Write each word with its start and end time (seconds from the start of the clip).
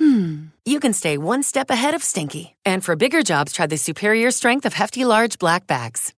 hmm, 0.00 0.46
you 0.64 0.80
can 0.80 0.92
stay 0.94 1.18
one 1.18 1.42
step 1.42 1.70
ahead 1.70 1.94
of 1.94 2.02
stinky. 2.02 2.56
And 2.64 2.82
for 2.82 2.96
bigger 2.96 3.22
jobs, 3.22 3.52
try 3.52 3.66
the 3.66 3.76
superior 3.76 4.30
strength 4.30 4.64
of 4.64 4.72
Hefty 4.72 5.04
Large 5.04 5.38
Black 5.38 5.66
Bags. 5.66 6.14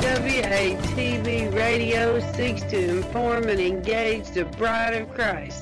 WATV 0.00 1.54
Radio 1.54 2.18
seeks 2.32 2.62
to 2.70 2.98
inform 2.98 3.48
and 3.48 3.60
engage 3.60 4.30
the 4.30 4.44
bride 4.44 4.94
of 4.94 5.12
Christ 5.12 5.61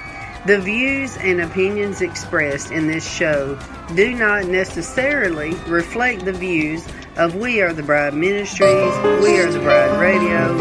The 0.43 0.59
views 0.59 1.17
and 1.17 1.39
opinions 1.39 2.01
expressed 2.01 2.71
in 2.71 2.87
this 2.87 3.07
show 3.07 3.59
do 3.93 4.15
not 4.15 4.45
necessarily 4.45 5.53
reflect 5.67 6.25
the 6.25 6.33
views 6.33 6.83
of 7.15 7.35
We 7.35 7.61
Are 7.61 7.73
the 7.73 7.83
Bride 7.83 8.15
Ministries, 8.15 8.97
We 9.21 9.37
Are 9.37 9.51
the 9.51 9.59
Bride 9.59 9.99
Radio, 9.99 10.51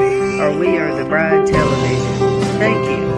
or 0.43 0.59
We 0.59 0.77
Are 0.77 0.95
the 0.95 1.09
Bride 1.09 1.47
Television. 1.47 2.41
Thank 2.59 2.91
you. 2.91 3.09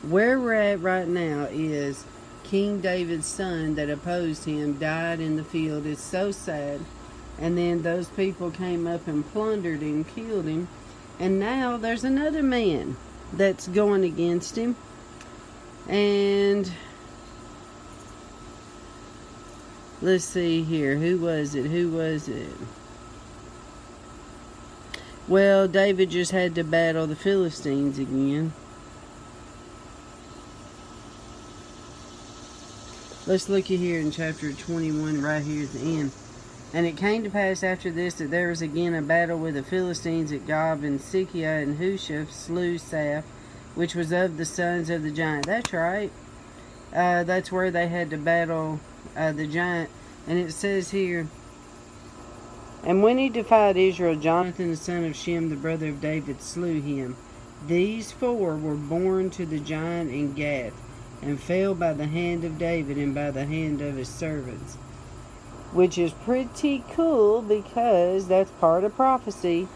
Where 0.02 0.38
we're 0.38 0.54
at 0.54 0.80
right 0.80 1.08
now 1.08 1.48
is 1.50 2.04
King 2.44 2.80
David's 2.80 3.26
son 3.26 3.74
that 3.74 3.90
opposed 3.90 4.44
him 4.44 4.78
died 4.78 5.18
in 5.18 5.34
the 5.34 5.42
field. 5.42 5.84
It's 5.84 6.00
so 6.00 6.30
sad. 6.30 6.80
And 7.40 7.58
then 7.58 7.82
those 7.82 8.06
people 8.10 8.52
came 8.52 8.86
up 8.86 9.08
and 9.08 9.28
plundered 9.32 9.80
him, 9.80 10.04
killed 10.04 10.44
him 10.44 10.68
and 11.18 11.40
now 11.40 11.76
there's 11.76 12.04
another 12.04 12.42
man 12.42 12.96
that's 13.32 13.66
going 13.66 14.04
against 14.04 14.56
him. 14.56 14.76
And 15.88 16.72
let's 20.02 20.24
see 20.24 20.62
here. 20.62 20.96
Who 20.96 21.18
was 21.18 21.54
it? 21.54 21.66
Who 21.66 21.90
was 21.90 22.28
it? 22.28 22.52
Well, 25.28 25.68
David 25.68 26.10
just 26.10 26.32
had 26.32 26.54
to 26.56 26.64
battle 26.64 27.06
the 27.06 27.14
Philistines 27.14 27.98
again. 27.98 28.52
Let's 33.26 33.48
look 33.48 33.70
at 33.70 33.78
here 33.78 34.00
in 34.00 34.10
chapter 34.10 34.52
21, 34.52 35.22
right 35.22 35.42
here 35.42 35.62
at 35.62 35.72
the 35.72 35.78
end. 35.80 36.10
And 36.72 36.86
it 36.86 36.96
came 36.96 37.22
to 37.22 37.30
pass 37.30 37.62
after 37.62 37.90
this 37.90 38.14
that 38.14 38.30
there 38.30 38.48
was 38.48 38.62
again 38.62 38.94
a 38.94 39.02
battle 39.02 39.38
with 39.38 39.54
the 39.54 39.62
Philistines 39.62 40.32
at 40.32 40.46
Gob, 40.46 40.82
and 40.82 40.98
Sikiah 40.98 41.62
and 41.62 41.78
Hushah 41.78 42.30
slew 42.30 42.76
Saph, 42.76 43.24
which 43.74 43.94
was 43.94 44.10
of 44.10 44.36
the 44.36 44.44
sons 44.44 44.90
of 44.90 45.02
the 45.02 45.10
giant. 45.10 45.46
That's 45.46 45.72
right. 45.72 46.10
Uh, 46.92 47.22
that's 47.22 47.52
where 47.52 47.70
they 47.70 47.86
had 47.86 48.10
to 48.10 48.18
battle 48.18 48.80
uh, 49.16 49.32
the 49.32 49.46
giant. 49.46 49.90
And 50.26 50.38
it 50.38 50.52
says 50.52 50.90
here, 50.90 51.28
And 52.84 53.02
when 53.02 53.18
he 53.18 53.28
defied 53.28 53.76
Israel, 53.76 54.16
Jonathan 54.16 54.70
the 54.70 54.76
son 54.76 55.04
of 55.04 55.16
Shem, 55.16 55.48
the 55.48 55.56
brother 55.56 55.88
of 55.88 56.00
David, 56.00 56.42
slew 56.42 56.80
him. 56.80 57.16
These 57.66 58.12
four 58.12 58.56
were 58.56 58.74
born 58.74 59.30
to 59.30 59.44
the 59.44 59.60
giant 59.60 60.10
in 60.10 60.32
Gath, 60.32 60.72
and 61.20 61.40
fell 61.40 61.74
by 61.74 61.92
the 61.92 62.06
hand 62.06 62.44
of 62.44 62.58
David 62.58 62.96
and 62.96 63.14
by 63.14 63.30
the 63.30 63.44
hand 63.44 63.82
of 63.82 63.96
his 63.96 64.08
servants 64.08 64.78
which 65.72 65.96
is 65.96 66.12
pretty 66.12 66.82
cool 66.92 67.42
because 67.42 68.26
that's 68.26 68.50
part 68.52 68.84
of 68.84 68.94
prophecy 68.96 69.68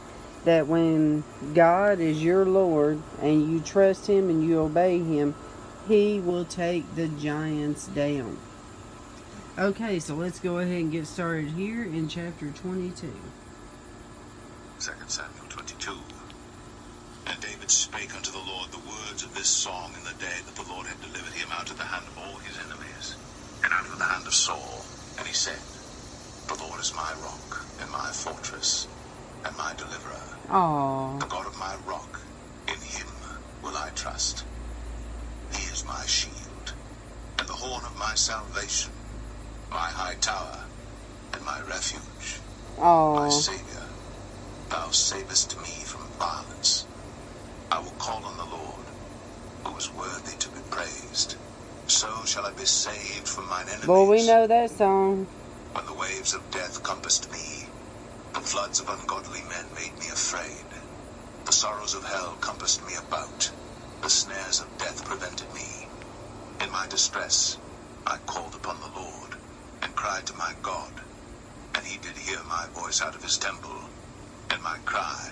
that 0.44 0.66
when 0.66 1.24
God 1.54 2.00
is 2.00 2.22
your 2.22 2.44
Lord 2.44 3.00
and 3.22 3.50
you 3.50 3.60
trust 3.60 4.06
Him 4.06 4.28
and 4.28 4.44
you 4.44 4.60
obey 4.60 4.98
Him, 4.98 5.34
He 5.88 6.20
will 6.20 6.44
take 6.44 6.94
the 6.96 7.08
giants 7.08 7.86
down. 7.86 8.38
Okay, 9.56 10.00
so 10.00 10.16
let's 10.16 10.40
go 10.40 10.58
ahead 10.58 10.80
and 10.80 10.90
get 10.90 11.06
started 11.06 11.46
here 11.50 11.84
in 11.84 12.08
chapter 12.08 12.50
22. 12.50 13.06
2 14.80 14.92
Samuel 15.06 15.46
22. 15.48 15.92
And 17.28 17.40
David 17.40 17.70
spake 17.70 18.16
unto 18.16 18.32
the 18.32 18.42
Lord 18.42 18.72
the 18.72 18.78
words 18.78 19.22
of 19.22 19.32
this 19.32 19.46
song 19.46 19.92
in 19.96 20.02
the 20.02 20.18
day 20.18 20.42
that 20.44 20.56
the 20.56 20.68
Lord 20.72 20.88
had 20.88 21.00
delivered 21.00 21.34
him 21.34 21.46
out 21.52 21.70
of 21.70 21.78
the 21.78 21.84
hand 21.84 22.04
of 22.04 22.18
all 22.18 22.36
his 22.42 22.58
enemies, 22.66 23.14
and 23.62 23.72
out 23.72 23.86
of 23.86 23.96
the 23.96 24.04
hand 24.04 24.26
of 24.26 24.34
Saul. 24.34 24.82
And 25.18 25.26
he 25.28 25.32
said, 25.32 25.62
the 26.48 26.60
Lord 26.60 26.80
is 26.80 26.92
my 26.96 27.14
rock 27.22 27.64
and 27.80 27.88
my 27.92 28.10
fortress 28.10 28.88
and 29.46 29.56
my 29.56 29.72
deliverer. 29.78 30.34
Aww. 30.48 31.20
The 31.20 31.26
God 31.26 31.46
of 31.46 31.56
my 31.60 31.76
rock, 31.86 32.20
in 32.66 32.80
him 32.82 33.06
will 33.62 33.76
I 33.76 33.90
trust. 33.94 34.44
He 35.52 35.62
is 35.70 35.86
my 35.86 36.04
shield 36.06 36.72
and 37.38 37.46
the 37.48 37.52
horn 37.52 37.84
of 37.84 37.96
my 37.96 38.14
salvation, 38.14 38.90
my 39.74 39.90
high 39.90 40.14
tower 40.20 40.62
and 41.34 41.44
my 41.44 41.58
refuge. 41.68 42.38
Aww. 42.78 43.16
My 43.16 43.28
Savior, 43.28 43.82
thou 44.70 44.88
savest 44.92 45.58
me 45.58 45.74
from 45.82 46.06
violence. 46.14 46.86
I 47.72 47.80
will 47.80 47.98
call 47.98 48.22
on 48.24 48.36
the 48.38 48.46
Lord, 48.54 48.86
who 49.66 49.76
is 49.76 49.90
worthy 49.98 50.36
to 50.38 50.48
be 50.50 50.62
praised. 50.70 51.34
So 51.88 52.06
shall 52.24 52.46
I 52.46 52.52
be 52.52 52.64
saved 52.64 53.26
from 53.26 53.50
mine 53.50 53.66
enemies. 53.66 53.86
Boy, 53.86 54.06
we 54.06 54.26
know 54.26 54.46
that 54.46 54.70
song. 54.70 55.26
When 55.74 55.84
the 55.86 55.98
waves 55.98 56.34
of 56.34 56.48
death 56.52 56.80
compassed 56.84 57.30
me, 57.32 57.66
the 58.32 58.40
floods 58.40 58.78
of 58.78 58.88
ungodly 58.88 59.42
men 59.50 59.66
made 59.74 59.98
me 59.98 60.06
afraid. 60.06 60.70
The 61.46 61.52
sorrows 61.52 61.94
of 61.94 62.04
hell 62.04 62.36
compassed 62.40 62.86
me 62.86 62.94
about. 62.94 63.50
The 64.02 64.10
snares 64.10 64.60
of 64.60 64.68
death 64.78 65.04
prevented 65.04 65.52
me. 65.52 65.66
In 66.64 66.70
my 66.70 66.86
distress, 66.88 67.58
I 68.06 68.18
called 68.26 68.54
upon 68.54 68.76
the 68.80 69.00
Lord 69.00 69.33
and 70.04 70.12
cried 70.12 70.26
to 70.26 70.34
my 70.36 70.52
God. 70.62 70.92
And 71.76 71.86
he 71.86 71.96
did 71.98 72.16
hear 72.16 72.38
my 72.48 72.66
voice 72.74 73.00
out 73.02 73.14
of 73.16 73.22
his 73.22 73.38
temple, 73.38 73.80
and 74.50 74.62
my 74.62 74.76
cry 74.84 75.30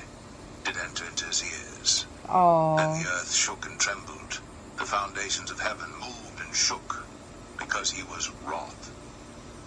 did 0.65 0.77
enter 0.77 1.05
into 1.07 1.27
his 1.27 1.43
ears. 1.45 2.07
Then 2.25 2.35
Oh, 2.35 2.77
the 2.77 3.09
earth 3.21 3.33
shook 3.35 3.67
and 3.67 3.79
trembled. 3.79 4.41
The 4.79 4.85
foundations 4.87 5.51
of 5.51 5.61
heaven 5.61 5.89
moved 6.01 6.41
and 6.41 6.55
shook, 6.55 7.07
because 7.59 7.91
he 7.93 8.03
was 8.05 8.31
wroth. 8.49 8.93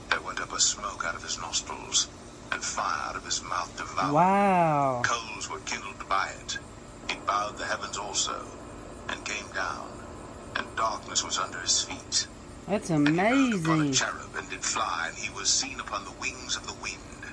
There 0.09 0.21
went 0.25 0.41
up 0.41 0.51
a 0.53 0.59
smoke 0.59 1.05
out 1.05 1.15
of 1.15 1.23
his 1.23 1.37
nostrils, 1.39 2.07
and 2.51 2.63
fire 2.63 3.09
out 3.09 3.15
of 3.15 3.25
his 3.25 3.41
mouth 3.49 3.77
devoured. 3.77 4.13
wow. 4.13 5.01
Coals 5.05 5.49
were 5.51 5.59
kindled 5.69 6.01
by 6.09 6.27
it. 6.41 6.57
He 7.09 7.15
bowed 7.27 7.57
the 7.57 7.65
heavens 7.65 7.97
also, 7.97 8.33
and 9.09 9.23
came 9.25 9.49
down, 9.53 9.89
and 10.57 10.65
darkness 10.75 11.23
was 11.23 11.37
under 11.37 11.59
his 11.59 11.81
feet. 11.81 12.27
That's 12.67 12.89
And 12.89 13.07
he 13.07 13.19
a 13.19 13.27
amazing. 13.27 13.93
cherub, 13.93 14.35
and 14.35 14.49
did 14.49 14.63
fly, 14.63 15.07
and 15.09 15.17
he 15.17 15.29
was 15.31 15.49
seen 15.49 15.79
upon 15.79 16.03
the 16.03 16.11
wings 16.19 16.55
of 16.55 16.65
the 16.65 16.73
wind. 16.81 17.25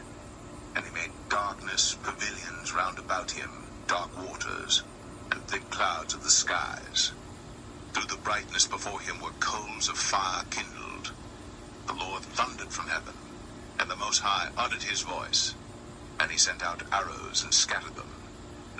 And 0.76 0.84
he 0.84 0.90
made 0.92 1.10
darkness 1.30 1.96
pavilions 2.02 2.74
round 2.74 2.98
about 2.98 3.30
him, 3.30 3.50
dark 3.86 4.10
waters, 4.22 4.82
and 5.30 5.40
thick 5.48 5.68
clouds 5.70 6.12
of 6.14 6.22
the 6.22 6.30
skies. 6.30 7.12
Through 7.94 8.06
the 8.08 8.22
brightness 8.22 8.66
before 8.66 9.00
him 9.00 9.20
were 9.20 9.30
coals 9.40 9.88
of 9.88 9.96
fire 9.96 10.44
kindled. 10.50 11.12
The 11.86 11.94
Lord 11.94 12.22
thundered 12.22 12.68
from 12.68 12.88
heaven, 12.88 13.14
and 13.80 13.90
the 13.90 13.96
Most 13.96 14.20
High 14.20 14.50
uttered 14.56 14.82
his 14.82 15.00
voice, 15.00 15.54
and 16.20 16.30
he 16.30 16.36
sent 16.38 16.62
out 16.62 16.82
arrows 16.92 17.42
and 17.42 17.54
scattered 17.54 17.96
them, 17.96 18.12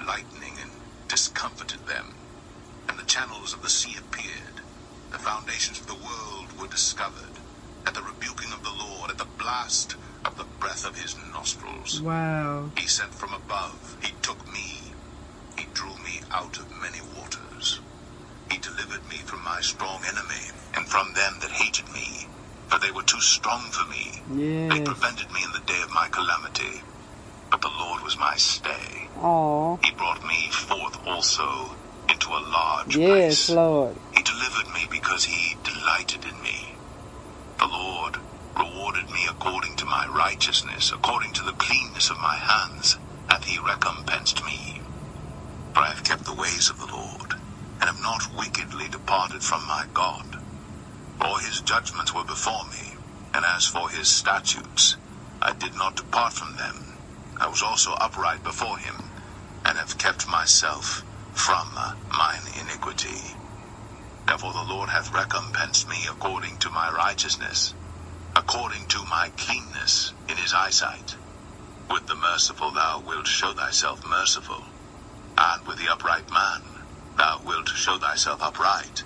lightning 0.07 0.55
and 0.61 0.71
discomfited 1.09 1.87
them. 1.87 2.15
And 2.89 2.99
the 2.99 3.05
channels 3.05 3.55
of 3.55 3.63
the 3.63 3.71
sea 3.71 3.97
appeared, 3.99 4.61
the 5.11 5.19
foundations 5.19 5.81
of 5.81 5.87
the 5.87 5.95
world 5.95 6.42
were 6.63 6.69
discovered, 6.69 7.35
at 7.87 7.95
the 7.95 8.03
rebuking 8.03 8.53
of 8.53 8.63
the 8.63 8.71
Lord, 8.71 9.11
at 9.11 9.19
the 9.19 9.27
blast 9.37 9.97
of 10.25 10.39
the 10.39 10.47
breath 10.61 10.87
of 10.87 10.97
his 10.97 11.17
nostrils. 11.33 12.01
Wow. 12.01 12.71
He 12.79 12.87
sent 12.87 13.13
from 13.13 13.35
above. 13.35 13.99
He 14.01 14.13
took 14.23 14.39
me. 14.55 14.95
He 15.59 15.67
drew 15.75 15.91
me 16.07 16.23
out 16.31 16.57
of 16.61 16.71
many 16.81 17.03
waters. 17.19 17.81
He 18.49 18.59
delivered 18.59 19.03
me 19.11 19.17
from 19.17 19.43
my 19.43 19.59
strong 19.61 20.03
enemy 20.07 20.45
and 20.77 20.87
from 20.87 21.13
them 21.15 21.35
that 21.41 21.51
hated 21.51 21.93
me, 21.93 22.29
for 22.69 22.79
they 22.79 22.93
were 22.93 23.03
too 23.03 23.21
strong 23.21 23.63
for 23.73 23.91
me. 23.91 24.23
They 24.71 24.85
prevented 24.85 25.33
me 25.33 25.43
in 25.43 25.51
the 25.53 25.67
day 25.67 25.83
of 25.83 25.91
my 25.91 26.07
calamity. 26.13 26.81
But 27.51 27.61
the 27.61 27.75
Lord 27.77 28.03
was 28.03 28.17
my 28.17 28.37
stay. 28.37 29.09
Oh, 29.19 29.81
He 29.83 29.91
brought 29.91 30.23
me 30.25 30.49
forth 30.51 30.97
also 31.09 31.75
into 32.09 32.29
a 32.31 32.39
large 32.39 32.97
yes, 32.97 33.47
place. 33.47 33.51
Lord. 33.51 33.97
He 34.17 34.23
delivered 34.23 34.73
me 34.75 34.87
because 34.91 35.25
he 35.25 35.52
in 36.01 36.41
me. 36.43 36.73
The 37.59 37.67
Lord 37.67 38.17
rewarded 38.57 39.11
me 39.13 39.27
according 39.29 39.77
to 39.77 39.85
my 39.85 40.07
righteousness, 40.09 40.91
according 40.91 41.33
to 41.35 41.43
the 41.43 41.53
cleanness 41.53 42.09
of 42.09 42.17
my 42.17 42.35
hands, 42.37 42.97
hath 43.29 43.45
he 43.45 43.59
recompensed 43.59 44.43
me. 44.47 44.81
For 45.75 45.81
I 45.83 45.89
have 45.89 46.03
kept 46.03 46.25
the 46.25 46.33
ways 46.35 46.71
of 46.71 46.79
the 46.79 46.89
Lord, 46.97 47.35
and 47.81 47.91
have 47.91 48.03
not 48.03 48.35
wickedly 48.39 48.89
departed 48.89 49.43
from 49.43 49.61
my 49.69 49.85
God. 49.93 50.25
For 51.21 51.39
his 51.41 51.61
judgments 51.61 52.15
were 52.15 52.25
before 52.25 52.65
me, 52.73 52.97
and 53.35 53.45
as 53.45 53.67
for 53.67 53.91
his 53.91 54.09
statutes, 54.09 54.97
I 55.43 55.53
did 55.53 55.77
not 55.77 55.97
depart 55.97 56.33
from 56.33 56.57
them. 56.57 56.97
I 57.39 57.49
was 57.49 57.63
also 57.63 57.93
upright 58.01 58.43
before 58.43 58.79
him, 58.79 58.97
and 59.67 59.77
have 59.77 59.99
kept 59.99 60.27
myself 60.27 61.05
from 61.35 61.69
mine 62.17 62.49
iniquity. 62.65 63.42
Therefore 64.27 64.53
the 64.53 64.63
Lord 64.63 64.91
hath 64.91 65.11
recompensed 65.11 65.89
me 65.89 66.07
according 66.07 66.59
to 66.59 66.71
my 66.71 66.89
righteousness, 66.91 67.75
according 68.37 68.87
to 68.87 69.05
my 69.05 69.31
cleanness 69.37 70.13
in 70.29 70.37
his 70.37 70.55
eyesight. 70.55 71.17
With 71.91 72.07
the 72.07 72.15
merciful 72.15 72.71
thou 72.71 73.01
wilt 73.01 73.27
show 73.27 73.53
thyself 73.53 74.05
merciful, 74.05 74.65
and 75.37 75.67
with 75.67 75.79
the 75.79 75.89
upright 75.93 76.31
man 76.31 76.63
thou 77.17 77.41
wilt 77.43 77.69
show 77.71 77.99
thyself 77.99 78.41
upright. 78.43 79.03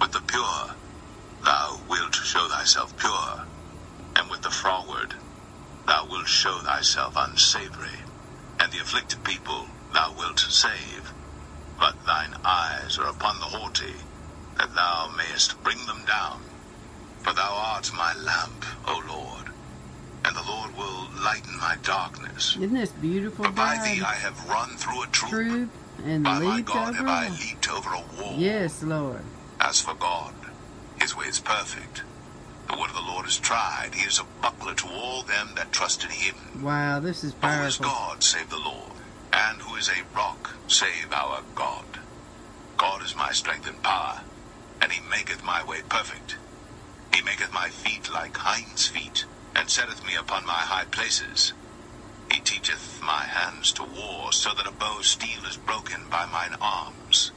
With 0.00 0.12
the 0.12 0.20
pure 0.20 0.70
thou 1.42 1.80
wilt 1.88 2.14
show 2.14 2.48
thyself 2.48 2.96
pure, 2.98 3.40
and 4.14 4.30
with 4.30 4.42
the 4.42 4.50
froward 4.50 5.14
thou 5.86 6.06
wilt 6.06 6.28
show 6.28 6.60
thyself 6.62 7.14
unsavory, 7.16 7.98
and 8.60 8.70
the 8.70 8.78
afflicted 8.78 9.24
people 9.24 9.66
thou 9.92 10.12
wilt 10.16 10.38
save. 10.38 11.12
But 11.80 11.96
thine 12.06 12.34
eyes 12.44 12.96
are 12.96 13.08
upon 13.08 13.40
the 13.40 13.46
haughty, 13.46 13.94
that 14.58 14.74
thou 14.74 15.10
mayest 15.16 15.62
bring 15.62 15.78
them 15.86 16.02
down. 16.06 16.40
For 17.22 17.32
thou 17.32 17.52
art 17.54 17.90
my 17.94 18.14
lamp, 18.14 18.64
O 18.86 19.02
Lord, 19.08 19.52
and 20.24 20.36
the 20.36 20.42
Lord 20.48 20.76
will 20.76 21.08
lighten 21.22 21.56
my 21.58 21.76
darkness. 21.82 22.56
Isn't 22.56 22.74
this 22.74 22.90
beautiful, 22.90 23.46
For 23.46 23.50
by 23.52 23.74
thee 23.84 24.02
I 24.02 24.14
have 24.14 24.48
run 24.48 24.70
through 24.76 25.02
a 25.02 25.06
troop, 25.08 25.30
Troop 25.30 25.70
and 26.04 26.22
by 26.24 26.38
my 26.38 26.56
leaped 26.56 26.68
God 26.72 26.88
over. 26.90 26.98
have 26.98 27.06
I 27.08 27.28
leaped 27.30 27.70
over 27.70 27.90
a 27.90 28.04
wall. 28.20 28.34
Yes, 28.36 28.82
Lord. 28.82 29.22
As 29.60 29.80
for 29.80 29.94
God, 29.94 30.34
his 31.00 31.16
way 31.16 31.26
is 31.26 31.40
perfect. 31.40 32.02
The 32.68 32.76
word 32.76 32.90
of 32.90 32.94
the 32.96 33.02
Lord 33.02 33.26
is 33.26 33.38
tried. 33.38 33.90
He 33.94 34.06
is 34.06 34.18
a 34.18 34.24
buckler 34.42 34.74
to 34.74 34.88
all 34.88 35.22
them 35.22 35.50
that 35.56 35.72
trust 35.72 36.04
in 36.04 36.10
him. 36.10 36.34
Wow, 36.62 37.00
this 37.00 37.22
is 37.24 37.32
For 37.34 37.46
who 37.48 37.64
is. 37.66 37.76
God 37.78 38.22
save 38.22 38.50
the 38.50 38.58
Lord? 38.58 38.92
And 39.32 39.60
who 39.62 39.76
is 39.76 39.88
a 39.88 40.02
rock 40.16 40.54
save 40.68 41.12
our 41.12 41.42
God? 41.54 41.84
God 42.76 43.02
is 43.04 43.14
my 43.16 43.32
strength 43.32 43.66
and 43.68 43.80
power, 43.82 44.20
and 44.80 44.92
he 44.92 45.00
maketh 45.10 45.44
my 45.44 45.62
way 45.64 45.82
perfect. 45.88 46.36
He 47.14 47.22
maketh 47.22 47.52
my 47.52 47.68
feet 47.68 48.10
like 48.12 48.36
hinds' 48.36 48.88
feet, 48.88 49.24
and 49.54 49.70
setteth 49.70 50.04
me 50.06 50.14
upon 50.16 50.46
my 50.46 50.52
high 50.52 50.84
places. 50.84 51.52
He 52.30 52.40
teacheth 52.40 53.00
my 53.02 53.22
hands 53.24 53.72
to 53.72 53.84
war, 53.84 54.32
so 54.32 54.50
that 54.54 54.66
a 54.66 54.72
bow 54.72 54.98
of 54.98 55.06
steel 55.06 55.44
is 55.48 55.56
broken 55.56 56.00
by 56.10 56.26
mine 56.26 56.56
arms. 56.60 57.30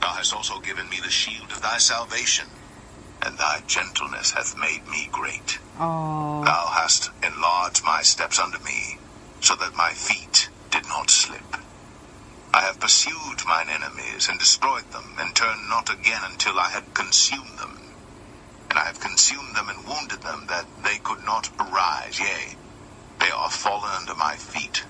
Thou 0.00 0.12
hast 0.14 0.34
also 0.34 0.60
given 0.60 0.88
me 0.88 0.98
the 1.02 1.10
shield 1.10 1.50
of 1.52 1.62
thy 1.62 1.78
salvation, 1.78 2.46
and 3.22 3.38
thy 3.38 3.62
gentleness 3.66 4.32
hath 4.32 4.56
made 4.58 4.86
me 4.88 5.08
great. 5.12 5.58
Oh, 5.78 6.44
Thou 6.44 6.66
hast 6.74 7.10
enlarged 7.22 7.84
my 7.84 8.02
steps 8.02 8.38
under 8.38 8.58
me, 8.60 8.98
so 9.40 9.54
that 9.56 9.76
my 9.76 9.90
feet 9.90 10.48
did 10.70 10.86
not 10.88 11.10
slip. 11.10 11.63
I 12.54 12.60
have 12.60 12.78
pursued 12.78 13.44
mine 13.48 13.68
enemies 13.68 14.28
and 14.28 14.38
destroyed 14.38 14.88
them, 14.92 15.16
and 15.18 15.34
turned 15.34 15.68
not 15.68 15.90
again 15.90 16.22
until 16.22 16.60
I 16.60 16.68
had 16.70 16.94
consumed 16.94 17.58
them. 17.58 17.76
And 18.70 18.78
I 18.78 18.84
have 18.84 19.00
consumed 19.00 19.56
them 19.56 19.68
and 19.68 19.84
wounded 19.84 20.22
them, 20.22 20.46
that 20.46 20.64
they 20.84 20.98
could 20.98 21.24
not 21.24 21.50
arise. 21.58 22.20
Yea, 22.20 22.54
they 23.18 23.30
are 23.32 23.50
fallen 23.50 23.90
under 23.90 24.14
my 24.14 24.36
feet. 24.36 24.84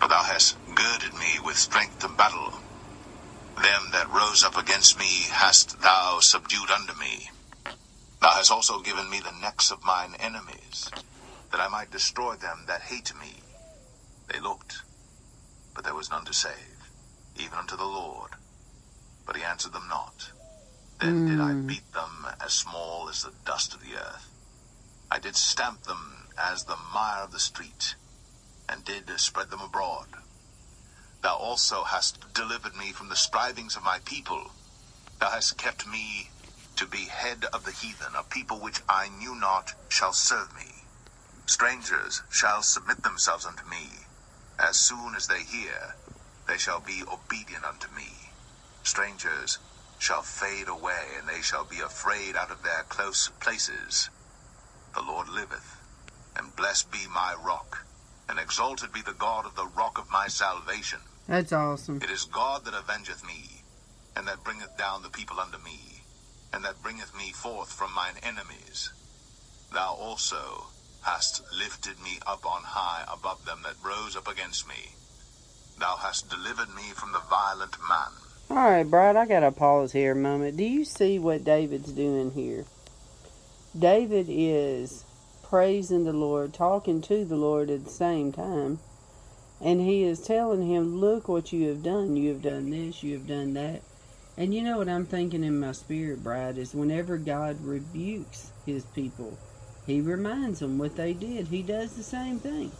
For 0.00 0.08
thou 0.08 0.24
hast 0.24 0.56
girded 0.74 1.14
me 1.14 1.38
with 1.44 1.56
strength 1.56 2.00
to 2.00 2.08
battle. 2.08 2.52
Them 3.54 3.90
that 3.92 4.10
rose 4.10 4.42
up 4.42 4.56
against 4.56 4.98
me 4.98 5.26
hast 5.30 5.80
thou 5.82 6.18
subdued 6.18 6.72
under 6.72 6.94
me. 6.94 7.30
Thou 8.20 8.30
hast 8.30 8.50
also 8.50 8.80
given 8.80 9.08
me 9.08 9.20
the 9.20 9.38
necks 9.40 9.70
of 9.70 9.84
mine 9.84 10.16
enemies, 10.18 10.90
that 11.52 11.60
I 11.60 11.68
might 11.68 11.92
destroy 11.92 12.34
them 12.34 12.64
that 12.66 12.82
hate 12.82 13.12
me. 13.20 13.34
They 14.32 14.40
looked, 14.40 14.82
but 15.74 15.84
there 15.84 15.94
was 15.94 16.10
none 16.10 16.24
to 16.24 16.32
save, 16.32 16.71
even 17.36 17.58
unto 17.58 17.76
the 17.76 17.84
Lord. 17.84 18.32
But 19.26 19.36
he 19.36 19.42
answered 19.42 19.72
them 19.72 19.88
not. 19.88 20.30
Then 21.00 21.26
did 21.26 21.40
I 21.40 21.52
hmm. 21.52 21.66
beat 21.66 21.92
them 21.92 22.26
as 22.40 22.52
small 22.52 23.08
as 23.08 23.22
the 23.22 23.32
dust 23.44 23.74
of 23.74 23.80
the 23.80 23.96
earth. 23.96 24.28
I 25.10 25.18
did 25.18 25.36
stamp 25.36 25.82
them 25.82 26.28
as 26.38 26.64
the 26.64 26.76
mire 26.94 27.24
of 27.24 27.32
the 27.32 27.40
street, 27.40 27.96
and 28.68 28.84
did 28.84 29.10
spread 29.18 29.50
them 29.50 29.60
abroad. 29.60 30.08
Thou 31.22 31.36
also 31.36 31.84
hast 31.84 32.32
delivered 32.34 32.74
me 32.76 32.92
from 32.92 33.08
the 33.08 33.16
strivings 33.16 33.76
of 33.76 33.82
my 33.82 33.98
people. 34.00 34.52
Thou 35.20 35.30
hast 35.30 35.58
kept 35.58 35.86
me 35.86 36.30
to 36.76 36.86
be 36.86 37.06
head 37.06 37.44
of 37.52 37.64
the 37.64 37.72
heathen, 37.72 38.14
a 38.16 38.22
people 38.22 38.58
which 38.58 38.80
I 38.88 39.08
knew 39.08 39.34
not 39.34 39.74
shall 39.88 40.12
serve 40.12 40.54
me. 40.54 40.84
Strangers 41.46 42.22
shall 42.30 42.62
submit 42.62 43.02
themselves 43.02 43.44
unto 43.44 43.64
me. 43.68 44.06
As 44.58 44.76
soon 44.76 45.14
as 45.14 45.26
they 45.26 45.42
hear, 45.42 45.94
they 46.52 46.58
shall 46.58 46.80
be 46.80 47.02
obedient 47.10 47.64
unto 47.64 47.88
me. 47.96 48.10
Strangers 48.82 49.58
shall 49.98 50.20
fade 50.20 50.68
away, 50.68 51.16
and 51.18 51.26
they 51.26 51.40
shall 51.40 51.64
be 51.64 51.80
afraid 51.80 52.36
out 52.36 52.50
of 52.50 52.62
their 52.62 52.82
close 52.90 53.30
places. 53.40 54.10
The 54.94 55.00
Lord 55.00 55.30
liveth, 55.30 55.80
and 56.36 56.54
blessed 56.54 56.92
be 56.92 57.06
my 57.08 57.34
rock, 57.42 57.86
and 58.28 58.38
exalted 58.38 58.92
be 58.92 59.00
the 59.00 59.14
God 59.14 59.46
of 59.46 59.56
the 59.56 59.66
rock 59.66 59.96
of 59.98 60.10
my 60.12 60.28
salvation. 60.28 61.00
that's 61.26 61.54
awesome. 61.54 62.02
It 62.02 62.10
is 62.10 62.26
God 62.26 62.66
that 62.66 62.74
avengeth 62.74 63.24
me. 63.24 63.62
and 64.14 64.28
that 64.28 64.44
bringeth 64.44 64.76
down 64.76 65.02
the 65.02 65.08
people 65.08 65.40
unto 65.40 65.56
me, 65.64 66.02
and 66.52 66.62
that 66.66 66.82
bringeth 66.82 67.16
me 67.16 67.32
forth 67.32 67.72
from 67.72 67.94
mine 67.94 68.18
enemies. 68.22 68.92
Thou 69.72 69.94
also 69.94 70.66
hast 71.00 71.40
lifted 71.50 71.98
me 72.04 72.18
up 72.26 72.44
on 72.44 72.62
high 72.62 73.04
above 73.10 73.46
them 73.46 73.60
that 73.64 73.82
rose 73.82 74.14
up 74.16 74.28
against 74.28 74.68
me. 74.68 74.90
Thou 75.78 75.96
hast 75.96 76.30
delivered 76.30 76.74
me 76.74 76.90
from 76.94 77.12
the 77.12 77.20
violent 77.30 77.76
man. 77.88 78.08
All 78.50 78.70
right, 78.70 78.88
Bride, 78.88 79.16
I 79.16 79.26
got 79.26 79.40
to 79.40 79.52
pause 79.52 79.92
here 79.92 80.12
a 80.12 80.16
moment. 80.16 80.56
Do 80.56 80.64
you 80.64 80.84
see 80.84 81.18
what 81.18 81.44
David's 81.44 81.92
doing 81.92 82.32
here? 82.32 82.64
David 83.78 84.26
is 84.28 85.04
praising 85.42 86.04
the 86.04 86.12
Lord, 86.12 86.52
talking 86.52 87.00
to 87.02 87.24
the 87.24 87.36
Lord 87.36 87.70
at 87.70 87.84
the 87.84 87.90
same 87.90 88.32
time. 88.32 88.78
And 89.60 89.80
he 89.80 90.02
is 90.02 90.20
telling 90.20 90.66
him, 90.66 91.00
Look 91.00 91.28
what 91.28 91.52
you 91.52 91.68
have 91.68 91.82
done. 91.82 92.16
You 92.16 92.30
have 92.30 92.42
done 92.42 92.70
this, 92.70 93.02
you 93.02 93.14
have 93.14 93.26
done 93.26 93.54
that. 93.54 93.82
And 94.36 94.54
you 94.54 94.62
know 94.62 94.78
what 94.78 94.88
I'm 94.88 95.06
thinking 95.06 95.44
in 95.44 95.60
my 95.60 95.72
spirit, 95.72 96.24
Bride, 96.24 96.58
is 96.58 96.74
whenever 96.74 97.18
God 97.18 97.62
rebukes 97.64 98.50
his 98.64 98.84
people, 98.86 99.38
he 99.86 100.00
reminds 100.00 100.60
them 100.60 100.78
what 100.78 100.96
they 100.96 101.12
did. 101.12 101.48
He 101.48 101.62
does 101.62 101.94
the 101.94 102.02
same 102.02 102.38
thing. 102.38 102.72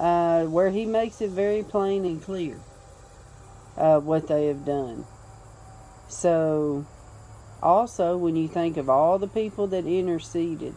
Uh, 0.00 0.46
where 0.46 0.70
he 0.70 0.86
makes 0.86 1.20
it 1.20 1.28
very 1.28 1.62
plain 1.62 2.06
and 2.06 2.22
clear 2.22 2.58
uh, 3.76 4.00
what 4.00 4.28
they 4.28 4.46
have 4.46 4.64
done. 4.64 5.04
So, 6.08 6.86
also, 7.62 8.16
when 8.16 8.34
you 8.34 8.48
think 8.48 8.78
of 8.78 8.88
all 8.88 9.18
the 9.18 9.28
people 9.28 9.66
that 9.66 9.84
interceded 9.84 10.74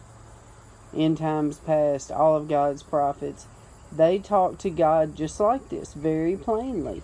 in 0.92 1.16
times 1.16 1.56
past, 1.56 2.12
all 2.12 2.36
of 2.36 2.48
God's 2.48 2.82
prophets, 2.82 3.46
they 3.90 4.18
talked 4.18 4.60
to 4.60 4.68
God 4.68 5.16
just 5.16 5.40
like 5.40 5.70
this, 5.70 5.94
very 5.94 6.36
plainly. 6.36 7.02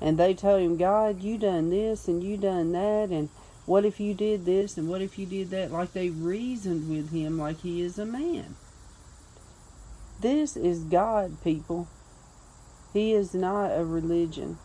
And 0.00 0.18
they 0.18 0.34
tell 0.34 0.56
him, 0.56 0.76
God, 0.76 1.22
you 1.22 1.38
done 1.38 1.70
this 1.70 2.08
and 2.08 2.20
you 2.20 2.36
done 2.36 2.72
that, 2.72 3.10
and 3.10 3.28
what 3.64 3.84
if 3.84 4.00
you 4.00 4.12
did 4.12 4.44
this 4.44 4.76
and 4.76 4.88
what 4.88 5.02
if 5.02 5.18
you 5.20 5.24
did 5.24 5.50
that? 5.50 5.70
Like 5.70 5.92
they 5.92 6.10
reasoned 6.10 6.90
with 6.90 7.12
him 7.12 7.38
like 7.38 7.60
he 7.60 7.80
is 7.80 7.96
a 7.96 8.04
man. 8.04 8.56
This 10.20 10.56
is 10.56 10.84
God, 10.84 11.42
people. 11.42 11.88
He 12.92 13.12
is 13.12 13.34
not 13.34 13.76
a 13.76 13.84
religion. 13.84 14.58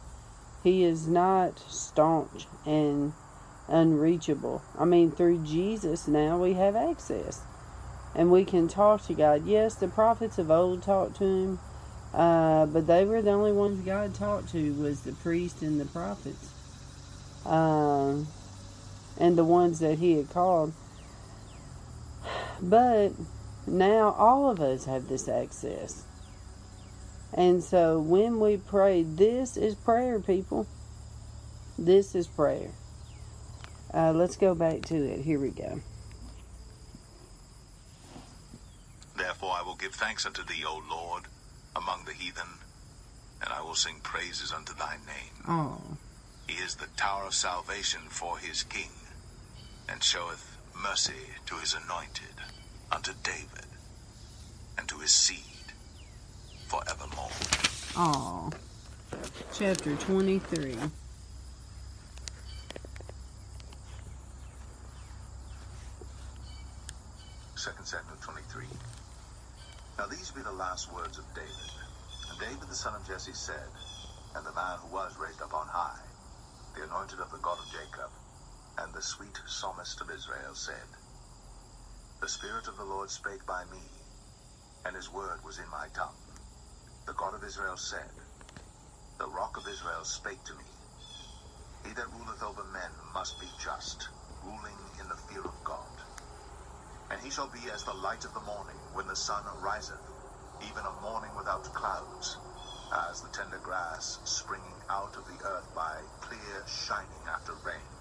He 0.63 0.83
is 0.83 1.07
not 1.07 1.59
staunch 1.67 2.47
and 2.65 3.13
unreachable. 3.67 4.61
I 4.77 4.85
mean, 4.85 5.11
through 5.11 5.45
Jesus 5.45 6.07
now 6.07 6.37
we 6.37 6.53
have 6.53 6.75
access 6.75 7.41
and 8.15 8.31
we 8.31 8.43
can 8.43 8.67
talk 8.67 9.03
to 9.05 9.13
God. 9.13 9.45
Yes, 9.45 9.75
the 9.75 9.87
prophets 9.87 10.37
of 10.37 10.51
old 10.51 10.83
talked 10.83 11.17
to 11.17 11.23
Him, 11.23 11.59
uh, 12.13 12.65
but 12.65 12.87
they 12.87 13.05
were 13.05 13.21
the 13.21 13.31
only 13.31 13.51
ones 13.51 13.85
God 13.85 14.13
talked 14.13 14.49
to 14.51 14.73
was 14.73 15.01
the 15.01 15.13
priests 15.13 15.61
and 15.61 15.79
the 15.79 15.85
prophets, 15.85 16.49
um, 17.45 18.27
and 19.17 19.37
the 19.37 19.43
ones 19.43 19.79
that 19.79 19.99
He 19.99 20.17
had 20.17 20.29
called. 20.29 20.73
But 22.61 23.13
now 23.71 24.11
all 24.17 24.49
of 24.49 24.59
us 24.59 24.85
have 24.85 25.07
this 25.07 25.27
access. 25.27 26.03
And 27.33 27.63
so 27.63 27.99
when 27.99 28.39
we 28.39 28.57
pray, 28.57 29.03
this 29.03 29.55
is 29.55 29.75
prayer, 29.75 30.19
people. 30.19 30.67
This 31.77 32.15
is 32.15 32.27
prayer. 32.27 32.71
Uh, 33.93 34.11
let's 34.13 34.35
go 34.35 34.53
back 34.55 34.81
to 34.83 34.95
it. 34.95 35.21
Here 35.21 35.39
we 35.39 35.49
go. 35.49 35.81
Therefore 39.17 39.53
I 39.57 39.61
will 39.63 39.75
give 39.75 39.93
thanks 39.93 40.25
unto 40.25 40.43
thee, 40.43 40.63
O 40.65 40.81
Lord, 40.89 41.23
among 41.75 42.05
the 42.05 42.13
heathen, 42.13 42.47
and 43.41 43.51
I 43.53 43.61
will 43.61 43.75
sing 43.75 43.95
praises 44.01 44.51
unto 44.51 44.73
thy 44.73 44.97
name. 45.07 45.43
Oh, 45.47 45.81
He 46.47 46.55
is 46.63 46.75
the 46.75 46.87
tower 46.97 47.25
of 47.25 47.33
salvation 47.33 48.01
for 48.09 48.37
his 48.37 48.63
king, 48.63 48.91
and 49.87 50.03
showeth 50.03 50.57
mercy 50.81 51.35
to 51.47 51.55
his 51.55 51.73
anointed, 51.75 52.35
unto 52.91 53.11
David, 53.23 53.65
and 54.77 54.87
to 54.89 54.97
his 54.99 55.13
seed 55.13 55.73
forevermore. 56.67 57.29
oh. 57.95 58.49
Chapter 59.53 59.95
23. 59.95 60.75
Second 67.55 67.85
Samuel 67.85 68.15
23. 68.21 68.65
Now 69.97 70.05
these 70.07 70.31
be 70.31 70.41
the 70.41 70.51
last 70.51 70.93
words 70.93 71.17
of 71.17 71.25
David. 71.35 71.51
And 72.29 72.39
David 72.39 72.69
the 72.69 72.75
son 72.75 72.95
of 72.95 73.05
Jesse 73.07 73.33
said, 73.33 73.67
and 74.35 74.45
the 74.45 74.53
man 74.53 74.77
who 74.79 74.93
was 74.93 75.17
raised 75.17 75.41
up 75.41 75.53
on 75.53 75.67
high, 75.67 75.99
the 76.75 76.83
anointed 76.83 77.19
of 77.19 77.31
the 77.31 77.37
God 77.39 77.57
of 77.59 77.65
Jacob, 77.71 78.09
and 78.77 78.93
the 78.93 79.01
sweet 79.01 79.37
psalmist 79.47 79.99
of 80.01 80.09
Israel 80.09 80.53
said, 80.53 80.87
The 82.21 82.29
Spirit 82.29 82.67
of 82.67 82.77
the 82.77 82.85
Lord 82.85 83.11
spake 83.11 83.45
by 83.45 83.65
me, 83.65 84.01
and 84.85 84.95
his 84.95 85.09
word 85.09 85.43
was 85.43 85.59
in 85.59 85.69
my 85.69 85.89
tongue. 85.89 86.23
The 87.07 87.13
God 87.13 87.35
of 87.35 87.43
Israel 87.43 87.77
said, 87.77 88.13
The 89.19 89.29
rock 89.29 89.57
of 89.57 89.67
Israel 89.67 90.05
spake 90.05 90.43
to 90.45 90.55
me. 90.55 90.79
He 91.83 91.93
that 91.93 92.11
ruleth 92.11 92.43
over 92.43 92.65
men 92.65 92.93
must 93.13 93.39
be 93.39 93.51
just, 93.59 94.09
ruling 94.43 94.91
in 94.99 95.09
the 95.09 95.17
fear 95.17 95.45
of 95.47 95.63
God. 95.63 96.01
And 97.09 97.21
he 97.21 97.31
shall 97.31 97.49
be 97.49 97.71
as 97.71 97.85
the 97.85 97.93
light 97.95 98.25
of 98.25 98.33
the 98.33 98.41
morning 98.41 98.79
when 98.93 99.07
the 99.07 99.15
sun 99.15 99.45
riseth, 99.61 100.05
even 100.61 100.85
a 100.85 101.01
morning 101.01 101.35
without 101.35 101.63
clouds, 101.73 102.37
as 102.93 103.21
the 103.21 103.29
tender 103.29 103.59
grass 103.59 104.19
springing 104.25 104.81
out 104.89 105.17
of 105.17 105.25
the 105.27 105.41
earth 105.45 105.73
by 105.75 106.07
clear 106.21 106.67
shining 106.67 107.27
after 107.27 107.55
rain. 107.55 107.91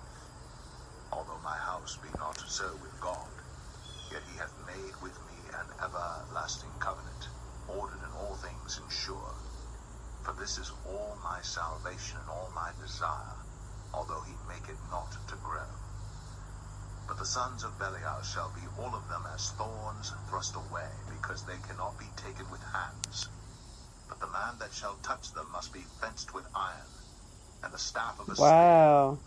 Although 1.12 1.40
my 1.40 1.58
house 1.58 1.98
be 2.02 2.10
not 2.12 2.40
so 2.40 2.76
with 2.76 3.00
God, 3.00 3.37
yet 4.12 4.22
he 4.30 4.38
hath 4.38 4.54
made 4.66 4.96
with 5.02 5.16
me 5.26 5.38
an 5.54 5.68
everlasting 5.82 6.72
covenant, 6.80 7.28
ordered 7.68 8.02
in 8.02 8.12
all 8.12 8.34
things 8.36 8.78
and 8.78 8.90
sure. 8.92 9.34
For 10.24 10.34
this 10.34 10.58
is 10.58 10.72
all 10.86 11.16
my 11.22 11.40
salvation 11.42 12.18
and 12.20 12.28
all 12.30 12.50
my 12.54 12.72
desire, 12.80 13.38
although 13.94 14.22
he 14.22 14.34
make 14.48 14.68
it 14.68 14.78
not 14.90 15.12
to 15.28 15.36
grow. 15.36 15.68
But 17.08 17.18
the 17.18 17.26
sons 17.26 17.64
of 17.64 17.78
Belial 17.78 18.22
shall 18.22 18.52
be 18.54 18.66
all 18.78 18.94
of 18.94 19.08
them 19.08 19.24
as 19.34 19.50
thorns 19.52 20.12
thrust 20.28 20.56
away, 20.56 20.90
because 21.10 21.44
they 21.44 21.58
cannot 21.58 21.98
be 21.98 22.06
taken 22.16 22.50
with 22.50 22.62
hands. 22.62 23.28
But 24.08 24.20
the 24.20 24.28
man 24.28 24.58
that 24.60 24.72
shall 24.72 24.96
touch 25.02 25.32
them 25.32 25.50
must 25.52 25.72
be 25.72 25.84
fenced 26.00 26.34
with 26.34 26.46
iron, 26.54 26.92
and 27.62 27.72
the 27.72 27.78
staff 27.78 28.20
of 28.20 28.28
a 28.30 28.34
Wow. 28.40 29.18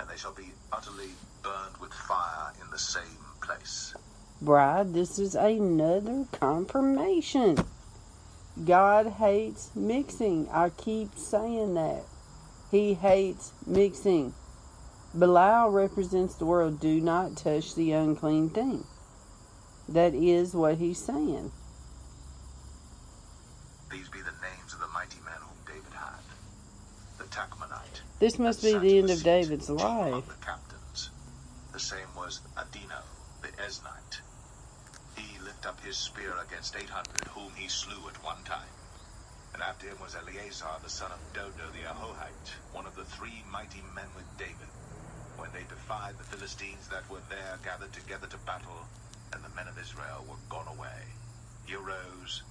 and 0.00 0.08
they 0.10 0.16
shall 0.16 0.34
be 0.34 0.52
utterly 0.72 1.16
burned 1.42 1.78
with 1.78 1.92
fire 1.94 2.52
in 2.62 2.70
the 2.70 2.78
same 2.78 3.25
place. 3.46 3.94
Bride, 4.42 4.92
this 4.92 5.18
is 5.18 5.34
another 5.34 6.26
confirmation. 6.32 7.56
God 8.64 9.06
hates 9.18 9.70
mixing. 9.74 10.48
I 10.50 10.70
keep 10.70 11.16
saying 11.16 11.74
that. 11.74 12.02
He 12.70 12.94
hates 12.94 13.52
mixing. 13.66 14.34
Belial 15.16 15.70
represents 15.70 16.34
the 16.34 16.44
world. 16.44 16.80
Do 16.80 17.00
not 17.00 17.36
touch 17.36 17.74
the 17.74 17.92
unclean 17.92 18.50
thing. 18.50 18.84
That 19.88 20.14
is 20.14 20.54
what 20.54 20.78
he's 20.78 20.98
saying. 20.98 21.52
These 23.90 24.08
be 24.08 24.18
the 24.18 24.34
names 24.42 24.74
of 24.74 24.80
the 24.80 24.88
mighty 24.88 25.20
men 25.24 25.38
whom 25.40 25.56
David 25.64 25.92
had. 25.94 26.20
The 27.18 27.24
Tachmonite. 27.24 28.00
This 28.18 28.38
must 28.38 28.62
be 28.62 28.76
the 28.76 28.98
end 28.98 29.10
of 29.10 29.22
David's 29.22 29.70
life. 29.70 30.08
among 30.08 30.24
the 30.26 30.44
captains. 30.44 31.10
The 31.72 31.78
same 31.80 32.08
was 32.16 32.40
Adino, 32.56 33.02
the 33.42 33.48
Eznite. 33.62 34.20
He 35.16 35.38
lift 35.40 35.66
up 35.66 35.80
his 35.84 35.96
spear 35.96 36.34
against 36.46 36.76
eight 36.76 36.90
hundred, 36.90 37.24
whom 37.28 37.52
he 37.54 37.68
slew 37.68 38.08
at 38.08 38.22
one 38.24 38.42
time. 38.44 38.68
And 39.54 39.62
after 39.62 39.86
him 39.86 39.96
was 40.02 40.14
Eleazar, 40.14 40.76
the 40.82 40.90
son 40.90 41.12
of 41.12 41.20
Dodo 41.32 41.70
the 41.72 41.88
Ahohite, 41.88 42.52
one 42.72 42.86
of 42.86 42.96
the 42.96 43.04
three 43.04 43.42
mighty 43.50 43.82
men 43.94 44.08
with 44.16 44.26
David, 44.36 44.68
when 45.38 45.50
they 45.52 45.64
defied 45.68 46.18
the 46.18 46.24
Philistines 46.24 46.88
that 46.88 47.08
were 47.08 47.24
there 47.30 47.58
gathered 47.64 47.92
together 47.92 48.26
to 48.26 48.38
battle, 48.38 48.88
and 49.32 49.42
the 49.42 49.54
men 49.56 49.68
of 49.68 49.78
Israel 49.78 50.24
were 50.28 50.36
gone 50.48 50.68
away. 50.68 51.12
He 51.66 51.74
arose 51.74 52.42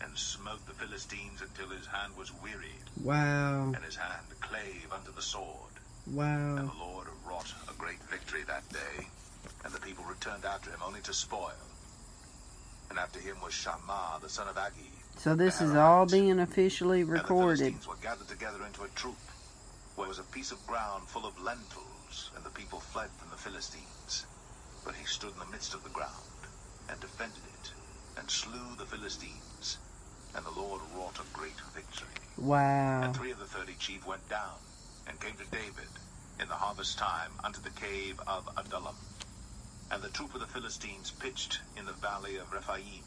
and 0.00 0.16
smote 0.50 0.66
the 0.66 0.84
Philistines 0.84 1.42
until 1.42 1.68
his 1.68 1.86
hand 1.86 2.12
was 2.16 2.32
wearied, 2.42 2.82
Wow. 3.04 3.72
and 3.72 3.84
his 3.84 3.94
hand 3.94 4.26
clave 4.40 4.92
unto 4.92 5.12
the 5.12 5.22
sword. 5.22 5.74
Wow. 6.10 6.56
And 6.56 6.68
the 6.68 6.74
Lord 6.74 7.06
wrought 7.24 7.52
a 7.68 7.74
great 7.74 8.02
victory 8.10 8.42
that 8.48 8.68
day, 8.70 9.06
and 9.64 9.72
the 9.72 9.78
people 9.80 10.02
returned 10.04 10.44
after 10.44 10.70
him 10.70 10.80
only 10.84 11.02
to 11.02 11.14
spoil. 11.14 11.52
And 12.88 12.98
after 12.98 13.20
him 13.20 13.40
was 13.40 13.54
Shammah, 13.54 14.18
the 14.20 14.28
son 14.28 14.48
of 14.48 14.56
Agee. 14.56 14.90
So 15.18 15.36
this 15.36 15.60
is 15.60 15.76
all 15.76 16.06
being 16.06 16.40
officially 16.40 17.02
And 17.02 17.10
the 17.10 17.14
recorded. 17.14 17.58
Philistines 17.58 17.86
were 17.86 18.02
gathered 18.02 18.28
together 18.28 18.58
into 18.66 18.82
a 18.82 18.88
troop, 18.96 19.22
where 19.94 20.08
was 20.08 20.18
a 20.18 20.24
piece 20.24 20.50
of 20.50 20.66
ground 20.66 21.06
full 21.06 21.26
of 21.26 21.40
lentils, 21.40 22.32
and 22.34 22.44
the 22.44 22.50
people 22.50 22.80
fled 22.80 23.10
from 23.18 23.30
the 23.30 23.36
Philistines. 23.36 24.26
But 24.84 24.96
he 24.96 25.04
stood 25.06 25.32
in 25.34 25.38
the 25.38 25.52
midst 25.52 25.74
of 25.74 25.84
the 25.84 25.90
ground, 25.90 26.40
and 26.88 26.98
defended 26.98 27.44
it, 27.62 27.70
and 28.18 28.28
slew 28.28 28.74
the 28.76 28.86
Philistines. 28.86 29.49
And 30.34 30.44
the 30.44 30.50
Lord 30.50 30.80
wrought 30.94 31.18
a 31.18 31.36
great 31.36 31.58
victory. 31.74 32.08
Wow. 32.36 33.02
And 33.02 33.16
three 33.16 33.32
of 33.32 33.38
the 33.38 33.46
thirty 33.46 33.74
chief 33.78 34.06
went 34.06 34.28
down 34.28 34.58
and 35.06 35.20
came 35.20 35.34
to 35.34 35.50
David 35.50 35.90
in 36.40 36.48
the 36.48 36.54
harvest 36.54 36.98
time 36.98 37.32
unto 37.42 37.60
the 37.60 37.70
cave 37.70 38.20
of 38.26 38.48
Adullam. 38.56 38.96
And 39.90 40.02
the 40.02 40.08
troop 40.08 40.34
of 40.34 40.40
the 40.40 40.46
Philistines 40.46 41.10
pitched 41.10 41.60
in 41.76 41.84
the 41.84 41.92
valley 41.92 42.36
of 42.36 42.52
Rephaim. 42.52 43.02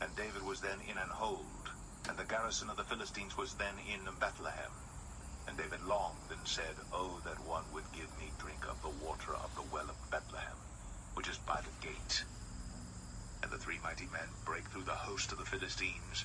And 0.00 0.14
David 0.16 0.44
was 0.44 0.60
then 0.60 0.78
in 0.88 0.98
an 0.98 1.08
hold, 1.08 1.70
and 2.08 2.16
the 2.16 2.24
garrison 2.24 2.70
of 2.70 2.76
the 2.76 2.84
Philistines 2.84 3.36
was 3.36 3.54
then 3.54 3.74
in 3.90 4.00
Bethlehem. 4.20 4.70
And 5.48 5.56
David 5.56 5.82
longed 5.84 6.30
and 6.30 6.46
said, 6.46 6.76
Oh, 6.92 7.20
that 7.24 7.40
one 7.46 7.64
would 7.72 7.90
give 7.92 8.10
me 8.20 8.30
drink 8.38 8.68
of 8.68 8.80
the 8.82 9.04
water 9.04 9.34
of 9.34 9.54
the 9.56 9.64
well 9.72 9.88
of 9.88 10.10
Bethlehem, 10.10 10.56
which 11.14 11.28
is 11.28 11.38
by 11.38 11.60
the 11.62 11.86
gate. 11.86 12.24
And 13.42 13.50
the 13.52 13.58
three 13.58 13.78
mighty 13.82 14.06
men 14.12 14.28
brake 14.44 14.64
through 14.66 14.84
the 14.84 14.92
host 15.06 15.32
of 15.32 15.38
the 15.38 15.44
Philistines, 15.44 16.24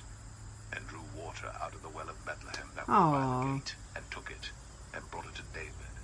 and 0.72 0.86
drew 0.88 1.02
water 1.16 1.50
out 1.62 1.74
of 1.74 1.82
the 1.82 1.88
well 1.88 2.08
of 2.08 2.24
Bethlehem 2.26 2.68
that 2.74 2.88
was 2.88 3.12
by 3.12 3.20
the 3.22 3.54
gate, 3.58 3.74
and 3.96 4.04
took 4.10 4.30
it, 4.30 4.50
and 4.94 5.08
brought 5.10 5.26
it 5.26 5.34
to 5.36 5.42
David. 5.54 5.94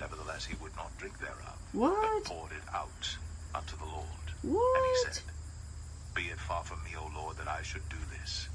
Nevertheless 0.00 0.46
he 0.46 0.56
would 0.62 0.74
not 0.76 0.96
drink 0.98 1.18
thereof, 1.18 1.58
What? 1.72 2.24
but 2.24 2.24
poured 2.24 2.52
it 2.52 2.64
out 2.72 3.16
unto 3.54 3.76
the 3.76 3.84
Lord. 3.84 4.06
And 4.42 4.84
he 4.84 4.96
said, 5.12 5.22
Be 6.14 6.22
it 6.32 6.40
far 6.40 6.64
from 6.64 6.82
me, 6.84 6.96
O 6.96 7.10
Lord, 7.14 7.36
that 7.36 7.48
I 7.48 7.60
should 7.62 7.86
do 7.90 8.00
this. 8.18 8.48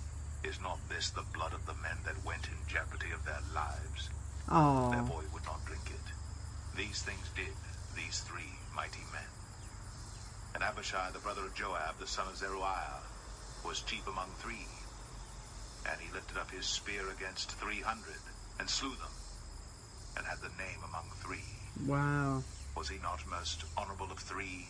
Is 0.44 0.60
not 0.62 0.80
this 0.90 1.10
the 1.12 1.26
blood 1.34 1.54
of 1.54 1.66
the 1.66 1.74
men 1.82 1.98
that 2.06 2.24
went 2.26 2.48
in 2.48 2.58
jeopardy 2.68 3.12
of 3.14 3.24
their 3.26 3.42
lives? 3.54 4.10
Oh, 4.50 4.90
Therefore 4.92 5.22
he 5.22 5.28
would 5.34 5.46
not 5.46 5.64
drink 5.66 5.86
it. 5.90 6.06
These 6.78 7.02
things 7.04 7.30
did 7.36 7.54
these 7.96 8.22
three 8.22 8.58
mighty 8.76 9.02
men. 9.14 9.30
And 10.56 10.64
Abishai, 10.64 11.12
the 11.12 11.20
brother 11.20 11.44
of 11.44 11.54
Joab, 11.54 12.00
the 12.00 12.08
son 12.08 12.28
of 12.30 12.38
Zeruiah, 12.38 13.04
was 13.66 13.82
chief 13.82 14.08
among 14.08 14.32
three. 14.40 14.66
And 15.84 16.00
he 16.00 16.08
lifted 16.14 16.38
up 16.38 16.50
his 16.50 16.66
spear 16.66 17.12
against 17.12 17.52
three 17.52 17.82
hundred, 17.82 18.24
and 18.58 18.70
slew 18.70 18.96
them, 18.96 19.12
and 20.16 20.26
had 20.26 20.40
the 20.40 20.56
name 20.56 20.80
among 20.88 21.12
three. 21.20 21.44
wow. 21.86 22.42
Was 22.74 22.88
he 22.88 22.98
not 23.04 23.28
most 23.28 23.66
honorable 23.78 24.10
of 24.12 24.20
three? 24.20 24.68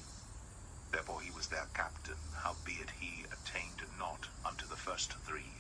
Therefore 0.92 1.22
he 1.22 1.30
was 1.30 1.48
their 1.48 1.68
captain, 1.76 2.18
howbeit 2.34 2.90
he 3.00 3.26
attained 3.30 3.86
not 4.00 4.26
unto 4.44 4.66
the 4.66 4.76
first 4.76 5.14
three. 5.22 5.54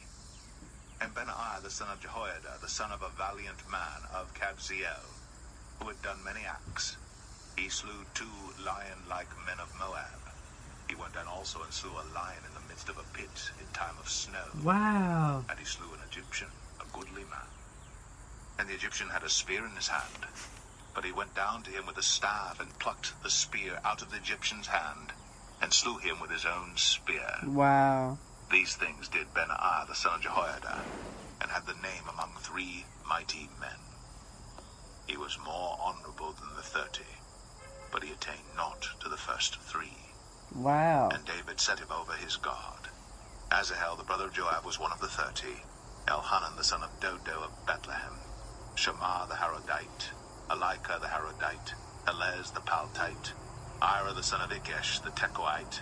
And 1.01 1.13
Benaiah 1.13 1.61
the 1.61 1.69
son 1.69 1.89
of 1.91 2.01
Jehoiada, 2.01 2.57
the 2.61 2.67
son 2.67 2.91
of 2.91 3.03
a 3.03 3.09
valiant 3.09 3.61
man 3.69 4.01
of 4.13 4.33
Kabzeel, 4.33 5.05
who 5.79 5.87
had 5.87 6.01
done 6.01 6.23
many 6.23 6.45
acts, 6.45 6.97
he 7.57 7.69
slew 7.69 8.05
two 8.13 8.25
lion-like 8.65 9.29
men 9.45 9.59
of 9.59 9.73
Moab. 9.79 10.21
He 10.87 10.95
went 10.95 11.13
down 11.13 11.27
also 11.27 11.63
and 11.63 11.73
slew 11.73 11.91
a 11.91 12.05
lion 12.13 12.43
in 12.47 12.53
the 12.53 12.67
midst 12.67 12.89
of 12.89 12.97
a 12.97 13.17
pit 13.17 13.51
in 13.59 13.65
time 13.73 13.95
of 13.99 14.09
snow. 14.09 14.45
Wow. 14.63 15.43
And 15.49 15.57
he 15.57 15.65
slew 15.65 15.91
an 15.93 16.01
Egyptian, 16.09 16.49
a 16.79 16.97
goodly 16.97 17.23
man. 17.23 17.49
And 18.59 18.69
the 18.69 18.73
Egyptian 18.73 19.09
had 19.09 19.23
a 19.23 19.29
spear 19.29 19.65
in 19.65 19.75
his 19.75 19.87
hand. 19.87 20.25
But 20.93 21.03
he 21.03 21.11
went 21.11 21.35
down 21.35 21.63
to 21.63 21.71
him 21.71 21.85
with 21.85 21.97
a 21.97 22.03
staff 22.03 22.59
and 22.59 22.79
plucked 22.79 23.21
the 23.23 23.29
spear 23.29 23.79
out 23.83 24.01
of 24.01 24.11
the 24.11 24.17
Egyptian's 24.17 24.67
hand 24.67 25.11
and 25.61 25.73
slew 25.73 25.97
him 25.97 26.19
with 26.21 26.31
his 26.31 26.45
own 26.45 26.77
spear. 26.77 27.35
Wow. 27.45 28.17
These 28.51 28.75
things 28.75 29.09
did 29.09 29.33
Benaiah 29.33 29.85
the 29.87 29.95
son 29.95 30.15
of 30.15 30.21
Jehoiada, 30.21 30.85
and 31.41 31.51
had 31.51 31.65
the 31.65 31.73
name 31.81 32.07
among 32.13 32.31
three 32.39 32.85
mighty 33.09 33.49
men. 33.59 33.79
He 35.07 35.17
was 35.17 35.37
more 35.43 35.77
honorable 35.81 36.33
than 36.33 36.55
the 36.55 36.61
thirty, 36.61 37.09
but 37.95 38.03
he 38.03 38.11
attained 38.11 38.51
not 38.57 38.85
to 38.99 39.07
the 39.07 39.15
first 39.15 39.57
three. 39.61 39.95
Wow. 40.53 41.07
And 41.13 41.23
David 41.23 41.61
set 41.61 41.79
him 41.79 41.87
over 41.89 42.11
his 42.11 42.35
guard. 42.35 42.89
Asahel, 43.49 43.95
the 43.95 44.03
brother 44.03 44.25
of 44.25 44.33
Joab, 44.33 44.65
was 44.65 44.77
one 44.77 44.91
of 44.91 44.99
the 44.99 45.07
thirty. 45.07 45.63
Elhanan, 46.05 46.57
the 46.57 46.63
son 46.65 46.83
of 46.83 46.89
Dodo 46.99 47.39
of 47.45 47.65
Bethlehem. 47.65 48.19
Shammah, 48.75 49.27
the 49.29 49.35
Harodite. 49.35 50.11
Elika, 50.49 50.99
the 50.99 51.07
Harodite. 51.07 51.73
Elez, 52.05 52.53
the 52.53 52.59
Paltite. 52.59 53.31
Ira, 53.81 54.11
the 54.11 54.23
son 54.23 54.41
of 54.41 54.49
Ikesh, 54.49 55.01
the 55.01 55.11
Tekoite. 55.11 55.79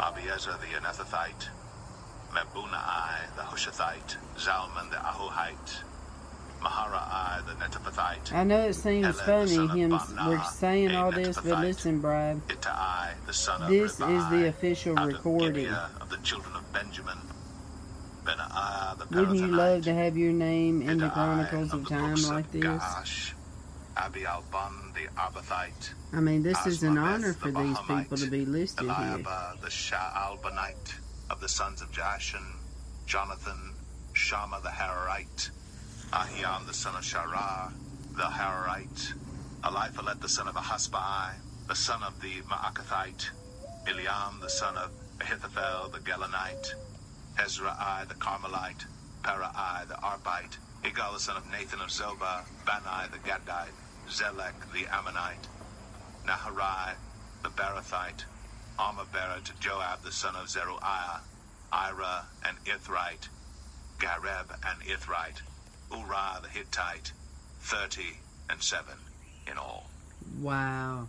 Abiezer, 0.00 0.58
the 0.58 0.74
Anethathite. 0.74 1.50
Mebunai, 2.32 3.32
the 3.36 3.42
Hushathite. 3.42 4.16
Zalman, 4.36 4.90
the 4.90 4.96
Ahohite. 4.96 5.84
Maharai, 6.62 7.44
the 7.46 7.52
Netophathite. 7.52 8.32
I 8.32 8.44
know 8.44 8.60
it 8.68 8.74
seems 8.74 9.20
funny 9.20 9.66
him 9.68 9.98
we're 10.26 10.42
saying 10.44 10.94
all 10.94 11.10
this, 11.10 11.36
but 11.36 11.58
listen, 11.60 12.00
Bride. 12.00 12.40
Ittai, 12.48 13.14
the 13.26 13.32
son 13.32 13.62
of 13.62 13.68
This 13.68 13.92
is 13.92 14.28
the 14.30 14.46
official 14.48 14.94
recording. 14.94 15.68
Of, 15.68 16.02
of 16.02 16.10
the 16.10 16.18
children 16.18 16.54
of 16.54 16.72
Benjamin. 16.72 17.18
Benaiah, 18.24 18.96
the 18.98 19.06
Wouldn't 19.16 19.38
you 19.38 19.48
love 19.48 19.82
to 19.84 19.94
have 19.94 20.16
your 20.16 20.32
name 20.32 20.82
in 20.82 20.98
the 20.98 21.08
Chronicles 21.10 21.72
of 21.72 21.88
Time 21.88 22.22
like 22.22 22.50
this? 22.52 22.64
Gaash, 22.64 23.32
Abialbon 23.96 24.94
the 24.94 25.08
Arbathite. 25.16 25.94
I 26.12 26.20
mean, 26.20 26.42
this 26.42 26.64
is 26.66 26.82
an 26.82 26.98
honor 26.98 27.32
for 27.32 27.50
these 27.50 27.78
people 27.88 28.16
to 28.16 28.30
be 28.30 28.44
listed 28.44 28.84
here. 28.84 28.94
Eliabah 28.94 29.60
the 29.60 29.68
Shaalbanite 29.68 30.94
of 31.30 31.40
the 31.40 31.48
sons 31.48 31.82
of 31.82 31.90
Jashan. 31.90 32.44
Jonathan, 33.06 33.74
Shammah 34.12 34.60
the 34.62 34.68
Hararite. 34.68 35.50
Ahiam 36.12 36.66
the 36.66 36.74
son 36.74 36.94
of 36.94 37.00
Sharah, 37.00 37.70
the 38.14 38.24
Hararite. 38.24 39.14
Eliphalet 39.64 40.20
the 40.20 40.28
son 40.28 40.46
of 40.46 40.54
Ahasbai, 40.54 41.30
the 41.68 41.74
son 41.74 42.02
of 42.02 42.20
the 42.20 42.42
Maakathite. 42.42 43.30
Eliam 43.86 44.38
the 44.42 44.50
son 44.50 44.76
of 44.76 44.90
Ahithophel 45.22 45.88
the 45.90 46.00
Gelonite. 46.00 46.74
Ezrai 47.38 48.06
the 48.08 48.14
Carmelite. 48.14 48.84
Parai 49.22 49.88
the 49.88 49.94
Arbite. 49.94 50.58
Igal 50.84 51.14
the 51.14 51.18
son 51.18 51.38
of 51.38 51.50
Nathan 51.50 51.80
of 51.80 51.88
Zobah. 51.88 52.44
Bani 52.66 53.08
the 53.10 53.18
Gadite. 53.18 53.72
Zelek 54.10 54.70
the 54.74 54.84
Ammonite. 54.94 55.48
Naharai 56.26 56.92
the 57.42 57.48
Barathite. 57.48 58.24
Armah 58.78 59.44
to 59.44 59.52
Joab 59.60 60.02
the 60.02 60.12
son 60.12 60.36
of 60.36 60.50
Zeruiah. 60.50 61.22
Ira 61.72 62.26
and 62.44 62.62
Ithrite. 62.66 63.28
Gareb 63.98 64.50
and 64.62 64.82
Ithrite. 64.82 65.40
Uriah 65.92 66.40
the 66.42 66.48
Hittite. 66.48 67.12
Thirty 67.60 68.18
and 68.50 68.62
seven 68.62 68.96
in 69.50 69.58
all. 69.58 69.90
Wow. 70.40 71.08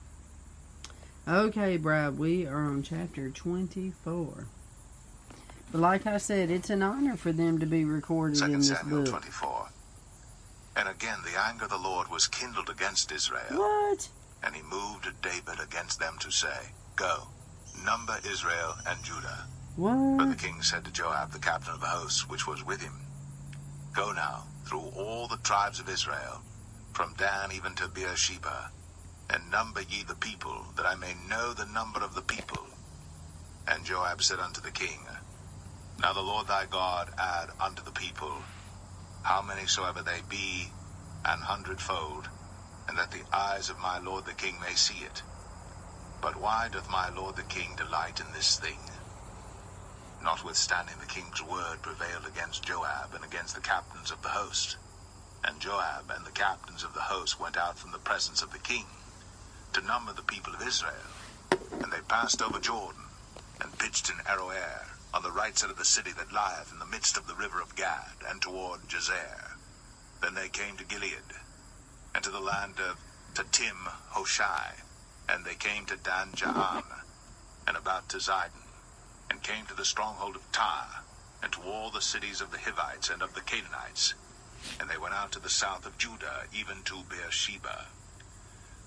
Okay, 1.27 1.77
Bride, 1.77 2.17
we 2.17 2.45
are 2.45 2.65
on 2.65 2.83
chapter 2.83 3.29
24. 3.29 4.45
But 5.71 5.81
like 5.81 6.05
I 6.05 6.17
said, 6.17 6.51
it's 6.51 6.69
an 6.69 6.83
honor 6.83 7.15
for 7.15 7.31
them 7.31 7.59
to 7.59 7.65
be 7.65 7.85
recorded 7.85 8.33
in 8.33 8.39
Second 8.39 8.59
this 8.59 8.67
Samuel 8.67 9.03
book. 9.03 9.09
24. 9.09 9.69
And 10.75 10.89
again 10.89 11.19
the 11.23 11.39
anger 11.39 11.65
of 11.65 11.69
the 11.69 11.77
Lord 11.77 12.09
was 12.09 12.27
kindled 12.27 12.69
against 12.69 13.11
Israel. 13.11 13.45
What? 13.51 14.09
And 14.43 14.55
he 14.55 14.61
moved 14.63 15.09
David 15.21 15.59
against 15.63 15.99
them 15.99 16.17
to 16.19 16.31
say, 16.31 16.71
Go, 16.95 17.27
number 17.85 18.17
Israel 18.29 18.75
and 18.85 19.01
Judah. 19.03 19.47
What? 19.77 20.17
But 20.17 20.29
the 20.29 20.35
king 20.35 20.61
said 20.61 20.83
to 20.85 20.91
Joab, 20.91 21.31
the 21.31 21.39
captain 21.39 21.73
of 21.73 21.79
the 21.79 21.87
host, 21.87 22.29
which 22.29 22.45
was 22.45 22.65
with 22.65 22.81
him, 22.81 22.93
Go 23.93 24.11
now 24.11 24.43
through 24.65 24.91
all 24.95 25.27
the 25.27 25.37
tribes 25.37 25.79
of 25.79 25.89
Israel, 25.89 26.41
from 26.93 27.15
Dan 27.17 27.51
even 27.51 27.75
to 27.75 27.87
Beersheba, 27.87 28.71
and 29.29 29.51
number 29.51 29.81
ye 29.81 30.03
the 30.03 30.15
people, 30.15 30.73
that 30.77 30.85
I 30.85 30.95
may 30.95 31.13
know 31.29 31.53
the 31.53 31.65
number 31.65 31.99
of 32.03 32.15
the 32.15 32.21
people. 32.21 32.59
And 33.67 33.85
Joab 33.85 34.21
said 34.21 34.39
unto 34.39 34.61
the 34.61 34.71
king, 34.71 34.99
Now 35.99 36.13
the 36.13 36.21
Lord 36.21 36.47
thy 36.47 36.65
God 36.65 37.09
add 37.17 37.49
unto 37.59 37.83
the 37.83 37.91
people, 37.91 38.31
how 39.23 39.41
many 39.41 39.65
soever 39.67 40.03
they 40.03 40.21
be, 40.29 40.67
an 41.25 41.39
hundredfold, 41.41 42.27
and 42.87 42.97
that 42.97 43.11
the 43.11 43.23
eyes 43.35 43.69
of 43.69 43.79
my 43.79 43.99
lord 43.99 44.25
the 44.25 44.33
king 44.33 44.59
may 44.61 44.75
see 44.75 45.03
it. 45.05 45.23
But 46.21 46.39
why 46.41 46.69
doth 46.71 46.89
my 46.91 47.09
lord 47.09 47.35
the 47.35 47.43
king 47.43 47.75
delight 47.75 48.19
in 48.19 48.31
this 48.33 48.57
thing? 48.57 48.92
Notwithstanding 50.23 50.95
the 50.99 51.05
king's 51.05 51.43
word 51.43 51.81
prevailed 51.81 52.25
against 52.25 52.63
Joab 52.63 53.13
and 53.13 53.25
against 53.25 53.55
the 53.55 53.61
captains 53.61 54.09
of 54.09 54.21
the 54.21 54.29
host. 54.29 54.77
And 55.43 55.59
Joab 55.59 56.09
and 56.09 56.25
the 56.25 56.31
captains 56.31 56.83
of 56.83 56.93
the 56.93 57.01
host 57.11 57.39
went 57.39 57.57
out 57.57 57.77
from 57.77 57.91
the 57.91 57.99
presence 57.99 58.41
of 58.41 58.51
the 58.51 58.59
king 58.59 58.85
to 59.73 59.81
number 59.81 60.13
the 60.13 60.21
people 60.21 60.53
of 60.53 60.65
Israel. 60.65 61.11
And 61.81 61.91
they 61.91 61.99
passed 62.07 62.41
over 62.41 62.59
Jordan 62.59 63.03
and 63.61 63.77
pitched 63.77 64.09
in 64.09 64.15
Aroer 64.25 64.87
on 65.13 65.23
the 65.23 65.31
right 65.31 65.57
side 65.57 65.69
of 65.69 65.77
the 65.77 65.85
city 65.85 66.11
that 66.13 66.31
lieth 66.31 66.71
in 66.71 66.79
the 66.79 66.85
midst 66.85 67.17
of 67.17 67.27
the 67.27 67.35
river 67.35 67.61
of 67.61 67.75
Gad 67.75 68.15
and 68.27 68.41
toward 68.41 68.87
Jazer. 68.87 69.57
Then 70.21 70.35
they 70.35 70.47
came 70.47 70.77
to 70.77 70.85
Gilead 70.85 71.35
and 72.15 72.23
to 72.23 72.31
the 72.31 72.39
land 72.39 72.79
of 72.79 72.97
Tatim 73.33 73.89
Hoshai, 74.13 74.81
and 75.27 75.43
they 75.43 75.55
came 75.55 75.85
to 75.85 75.97
Dan 75.97 76.29
Jaan 76.33 76.83
and 77.67 77.75
about 77.75 78.07
to 78.09 78.17
Zidon, 78.17 78.62
and 79.33 79.41
came 79.41 79.65
to 79.65 79.73
the 79.73 79.83
stronghold 79.83 80.35
of 80.35 80.49
Tyre, 80.51 81.01
and 81.41 81.51
to 81.51 81.59
all 81.63 81.89
the 81.89 82.01
cities 82.01 82.39
of 82.39 82.51
the 82.51 82.59
Hivites 82.59 83.09
and 83.09 83.23
of 83.23 83.33
the 83.33 83.41
Canaanites, 83.41 84.13
and 84.79 84.87
they 84.87 84.97
went 84.97 85.15
out 85.15 85.31
to 85.31 85.39
the 85.39 85.49
south 85.49 85.87
of 85.87 85.97
Judah, 85.97 86.43
even 86.53 86.83
to 86.85 87.01
Beersheba. 87.09 87.87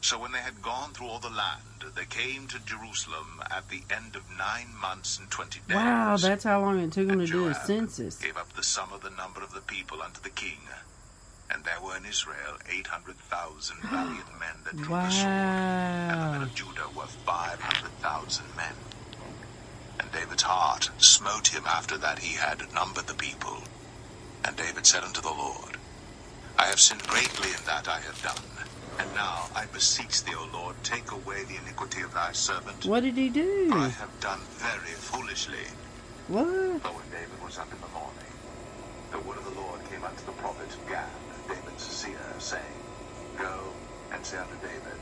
So 0.00 0.20
when 0.20 0.30
they 0.30 0.38
had 0.38 0.62
gone 0.62 0.92
through 0.92 1.08
all 1.08 1.18
the 1.18 1.28
land, 1.30 1.92
they 1.96 2.04
came 2.04 2.46
to 2.48 2.60
Jerusalem 2.60 3.42
at 3.50 3.68
the 3.70 3.82
end 3.90 4.14
of 4.14 4.22
nine 4.38 4.72
months 4.80 5.18
and 5.18 5.28
twenty 5.28 5.58
days. 5.66 5.74
Wow, 5.74 6.16
that's 6.16 6.44
how 6.44 6.60
long 6.60 6.78
it 6.78 6.92
took 6.92 7.08
them 7.08 7.18
to 7.18 7.26
do 7.26 7.48
a 7.48 7.54
census. 7.54 8.20
Gave 8.20 8.36
up 8.36 8.52
the 8.52 8.62
sum 8.62 8.92
of 8.92 9.00
the 9.02 9.10
number 9.10 9.42
of 9.42 9.52
the 9.52 9.62
people 9.62 10.00
unto 10.00 10.20
the 10.20 10.30
king, 10.30 10.60
And 11.50 11.64
there 11.64 11.80
were 11.82 11.96
in 11.96 12.06
Israel 12.06 12.58
800,000 12.70 13.82
valiant 13.90 14.38
men 14.38 14.62
that 14.64 14.76
drew 14.76 14.94
the 14.94 15.10
sword. 15.10 15.26
And 15.26 16.20
the 16.22 16.32
men 16.38 16.42
of 16.42 16.54
Judah 16.54 16.88
were 16.94 17.06
500,000 17.06 18.54
men. 18.56 18.76
David's 20.16 20.44
heart 20.48 20.88
smote 20.96 21.48
him 21.52 21.64
after 21.68 21.98
that 21.98 22.20
he 22.20 22.32
had 22.40 22.72
numbered 22.72 23.06
the 23.06 23.14
people. 23.20 23.58
And 24.46 24.56
David 24.56 24.86
said 24.86 25.04
unto 25.04 25.20
the 25.20 25.28
Lord, 25.28 25.76
I 26.58 26.64
have 26.72 26.80
sinned 26.80 27.06
greatly 27.06 27.48
in 27.52 27.60
that 27.66 27.86
I 27.86 28.00
have 28.00 28.22
done. 28.22 28.48
And 28.98 29.12
now 29.12 29.44
I 29.54 29.66
beseech 29.66 30.24
thee, 30.24 30.32
O 30.34 30.48
Lord, 30.54 30.76
take 30.82 31.12
away 31.12 31.44
the 31.44 31.60
iniquity 31.60 32.00
of 32.00 32.14
thy 32.14 32.32
servant. 32.32 32.86
What 32.86 33.02
did 33.04 33.16
he 33.18 33.28
do? 33.28 33.68
I 33.74 33.88
have 33.88 34.18
done 34.20 34.40
very 34.56 34.96
foolishly. 34.96 35.68
What? 36.28 36.82
But 36.82 36.94
when 36.96 37.10
David 37.12 37.36
was 37.44 37.58
up 37.58 37.68
in 37.68 37.80
the 37.84 37.92
morning, 37.92 38.32
the 39.12 39.20
word 39.20 39.36
of 39.36 39.44
the 39.44 39.60
Lord 39.60 39.84
came 39.84 40.02
unto 40.02 40.24
the 40.24 40.32
prophet 40.40 40.72
Gad, 40.88 41.12
David's 41.46 41.84
seer, 41.84 42.24
saying, 42.38 42.80
Go 43.36 43.52
and 44.14 44.24
say 44.24 44.38
unto 44.38 44.56
David, 44.64 44.96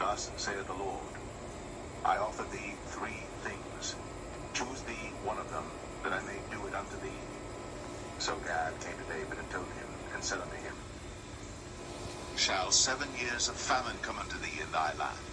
Thus 0.00 0.30
saith 0.36 0.66
the 0.66 0.74
Lord, 0.74 1.14
I 2.04 2.18
offer 2.18 2.42
thee 2.50 2.74
three. 2.90 3.25
Choose 4.56 4.80
thee 4.88 5.12
one 5.22 5.36
of 5.36 5.52
them, 5.52 5.64
that 6.02 6.14
I 6.14 6.20
may 6.24 6.40
do 6.50 6.56
it 6.66 6.74
unto 6.74 6.96
thee. 7.04 7.20
So 8.18 8.32
Gad 8.40 8.72
came 8.80 8.96
to 8.96 9.12
David 9.12 9.36
and 9.36 9.50
told 9.50 9.68
him, 9.68 9.90
and 10.14 10.24
said 10.24 10.40
unto 10.40 10.56
him, 10.56 10.72
Shall 12.38 12.70
seven 12.70 13.06
years 13.20 13.50
of 13.50 13.54
famine 13.54 13.98
come 14.00 14.16
unto 14.18 14.38
thee 14.38 14.58
in 14.64 14.72
thy 14.72 14.96
land? 14.96 15.28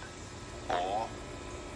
Or 0.67 1.07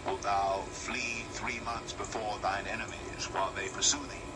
wilt 0.04 0.20
thou 0.20 0.60
flee 0.72 1.24
three 1.32 1.58
months 1.64 1.94
before 1.94 2.36
thine 2.42 2.66
enemies 2.66 3.24
while 3.32 3.52
they 3.56 3.68
pursue 3.68 4.04
thee? 4.12 4.28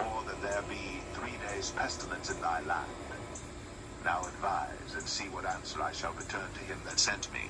Or 0.00 0.24
that 0.24 0.40
there 0.40 0.64
be 0.66 1.04
three 1.12 1.36
days 1.46 1.70
pestilence 1.76 2.30
in 2.30 2.40
thy 2.40 2.62
land? 2.62 2.88
Now 4.06 4.22
advise, 4.22 4.94
and 4.96 5.06
see 5.06 5.28
what 5.28 5.44
answer 5.44 5.82
I 5.82 5.92
shall 5.92 6.14
return 6.14 6.48
to 6.54 6.60
him 6.60 6.78
that 6.86 6.98
sent 6.98 7.30
me. 7.30 7.44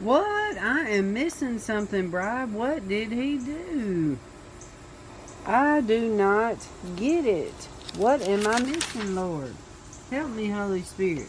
What? 0.00 0.58
I 0.58 0.90
am 0.98 1.12
missing 1.12 1.60
something, 1.60 2.10
Bride. 2.10 2.52
What 2.52 2.88
did 2.88 3.12
he 3.12 3.38
do? 3.38 4.18
I 5.48 5.80
do 5.80 6.14
not 6.14 6.58
get 6.96 7.24
it. 7.24 7.54
What 7.96 8.20
am 8.20 8.46
I 8.46 8.60
missing, 8.60 9.14
Lord? 9.14 9.54
Help 10.10 10.30
me, 10.32 10.50
Holy 10.50 10.82
Spirit. 10.82 11.28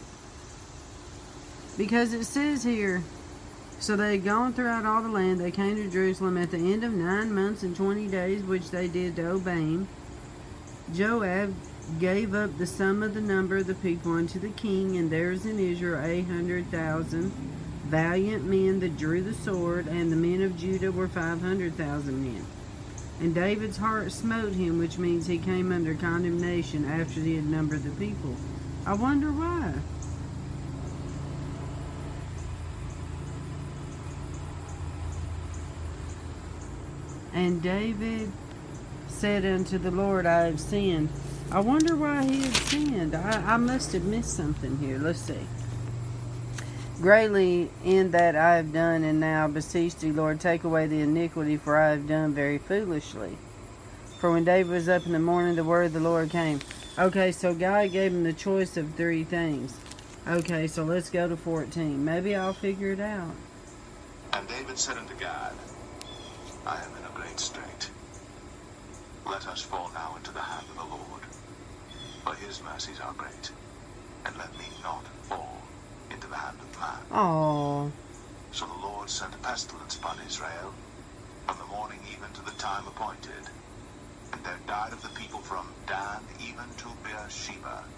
Because 1.78 2.12
it 2.12 2.24
says 2.24 2.62
here, 2.62 3.02
so 3.78 3.96
they 3.96 4.12
had 4.16 4.24
gone 4.24 4.52
throughout 4.52 4.84
all 4.84 5.00
the 5.02 5.08
land. 5.08 5.40
They 5.40 5.50
came 5.50 5.76
to 5.76 5.88
Jerusalem 5.90 6.36
at 6.36 6.50
the 6.50 6.58
end 6.58 6.84
of 6.84 6.92
nine 6.92 7.34
months 7.34 7.62
and 7.62 7.74
twenty 7.74 8.08
days, 8.08 8.42
which 8.42 8.70
they 8.70 8.88
did 8.88 9.16
to 9.16 9.30
obey 9.30 9.52
him. 9.52 9.88
Joab 10.92 11.54
gave 11.98 12.34
up 12.34 12.58
the 12.58 12.66
sum 12.66 13.02
of 13.02 13.14
the 13.14 13.22
number 13.22 13.56
of 13.56 13.66
the 13.66 13.74
people 13.74 14.12
unto 14.12 14.38
the 14.38 14.50
king, 14.50 14.98
and 14.98 15.10
there 15.10 15.30
was 15.30 15.46
in 15.46 15.58
Israel 15.58 16.04
eight 16.04 16.26
hundred 16.26 16.66
thousand 16.66 17.32
valiant 17.86 18.44
men 18.44 18.80
that 18.80 18.98
drew 18.98 19.22
the 19.22 19.32
sword, 19.32 19.86
and 19.86 20.12
the 20.12 20.16
men 20.16 20.42
of 20.42 20.58
Judah 20.58 20.92
were 20.92 21.08
five 21.08 21.40
hundred 21.40 21.74
thousand 21.76 22.22
men. 22.22 22.44
And 23.20 23.34
David's 23.34 23.76
heart 23.76 24.10
smote 24.12 24.54
him, 24.54 24.78
which 24.78 24.96
means 24.96 25.26
he 25.26 25.36
came 25.36 25.70
under 25.72 25.94
condemnation 25.94 26.86
after 26.86 27.20
he 27.20 27.36
had 27.36 27.44
numbered 27.44 27.82
the 27.82 27.90
people. 27.90 28.34
I 28.86 28.94
wonder 28.94 29.30
why. 29.30 29.74
And 37.34 37.62
David 37.62 38.32
said 39.08 39.44
unto 39.44 39.76
the 39.76 39.90
Lord, 39.90 40.24
I 40.24 40.46
have 40.46 40.58
sinned. 40.58 41.10
I 41.50 41.60
wonder 41.60 41.94
why 41.94 42.24
he 42.24 42.42
had 42.42 42.54
sinned. 42.54 43.14
I, 43.14 43.54
I 43.54 43.56
must 43.58 43.92
have 43.92 44.04
missed 44.04 44.34
something 44.34 44.78
here. 44.78 44.98
Let's 44.98 45.20
see. 45.20 45.46
Greatly 47.00 47.70
in 47.82 48.10
that 48.10 48.36
I 48.36 48.56
have 48.56 48.74
done, 48.74 49.04
and 49.04 49.20
now 49.20 49.48
beseech 49.48 49.96
thee, 49.96 50.12
Lord, 50.12 50.38
take 50.38 50.64
away 50.64 50.86
the 50.86 51.00
iniquity, 51.00 51.56
for 51.56 51.78
I 51.78 51.92
have 51.92 52.06
done 52.06 52.34
very 52.34 52.58
foolishly. 52.58 53.38
For 54.18 54.30
when 54.30 54.44
David 54.44 54.70
was 54.70 54.86
up 54.86 55.06
in 55.06 55.12
the 55.12 55.18
morning, 55.18 55.56
the 55.56 55.64
word 55.64 55.86
of 55.86 55.92
the 55.94 56.00
Lord 56.00 56.28
came. 56.28 56.60
Okay, 56.98 57.32
so 57.32 57.54
God 57.54 57.92
gave 57.92 58.12
him 58.12 58.22
the 58.22 58.34
choice 58.34 58.76
of 58.76 58.94
three 58.96 59.24
things. 59.24 59.74
Okay, 60.28 60.66
so 60.66 60.84
let's 60.84 61.08
go 61.08 61.26
to 61.26 61.38
14. 61.38 62.04
Maybe 62.04 62.36
I'll 62.36 62.52
figure 62.52 62.92
it 62.92 63.00
out. 63.00 63.34
And 64.34 64.46
David 64.46 64.78
said 64.78 64.98
unto 64.98 65.14
God, 65.14 65.54
I 66.66 66.76
am 66.76 66.90
in 66.98 67.04
a 67.10 67.16
great 67.16 67.40
strait. 67.40 67.90
Let 69.24 69.46
us 69.46 69.62
fall 69.62 69.90
now 69.94 70.16
into 70.18 70.32
the 70.32 70.40
hand 70.40 70.66
of 70.68 70.76
the 70.76 70.94
Lord, 70.94 71.22
for 72.24 72.34
his 72.34 72.62
mercies 72.62 73.00
are 73.00 73.14
great, 73.14 73.52
and 74.26 74.36
let 74.36 74.52
me 74.58 74.66
not 74.82 75.06
fall 75.22 75.56
into 76.20 76.28
the 76.28 76.36
hand 76.36 76.60
of 76.62 76.78
man. 76.80 77.06
Oh, 77.10 77.94
So 78.52 78.66
the 78.66 78.74
Lord 78.74 79.10
sent 79.10 79.34
a 79.34 79.40
pestilence 79.40 79.96
upon 79.96 80.20
Israel 80.26 80.78
from 81.46 81.58
the 81.58 81.66
morning 81.66 82.00
even 82.12 82.32
to 82.34 82.42
the 82.42 82.52
time 82.58 82.88
appointed. 82.88 83.48
And 84.32 84.44
there 84.44 84.60
died 84.66 84.92
of 84.92 85.02
the 85.02 85.10
people 85.10 85.42
from 85.42 85.76
Dan 85.86 86.28
even 86.40 86.74
to 86.78 86.96
Beersheba 87.04 87.88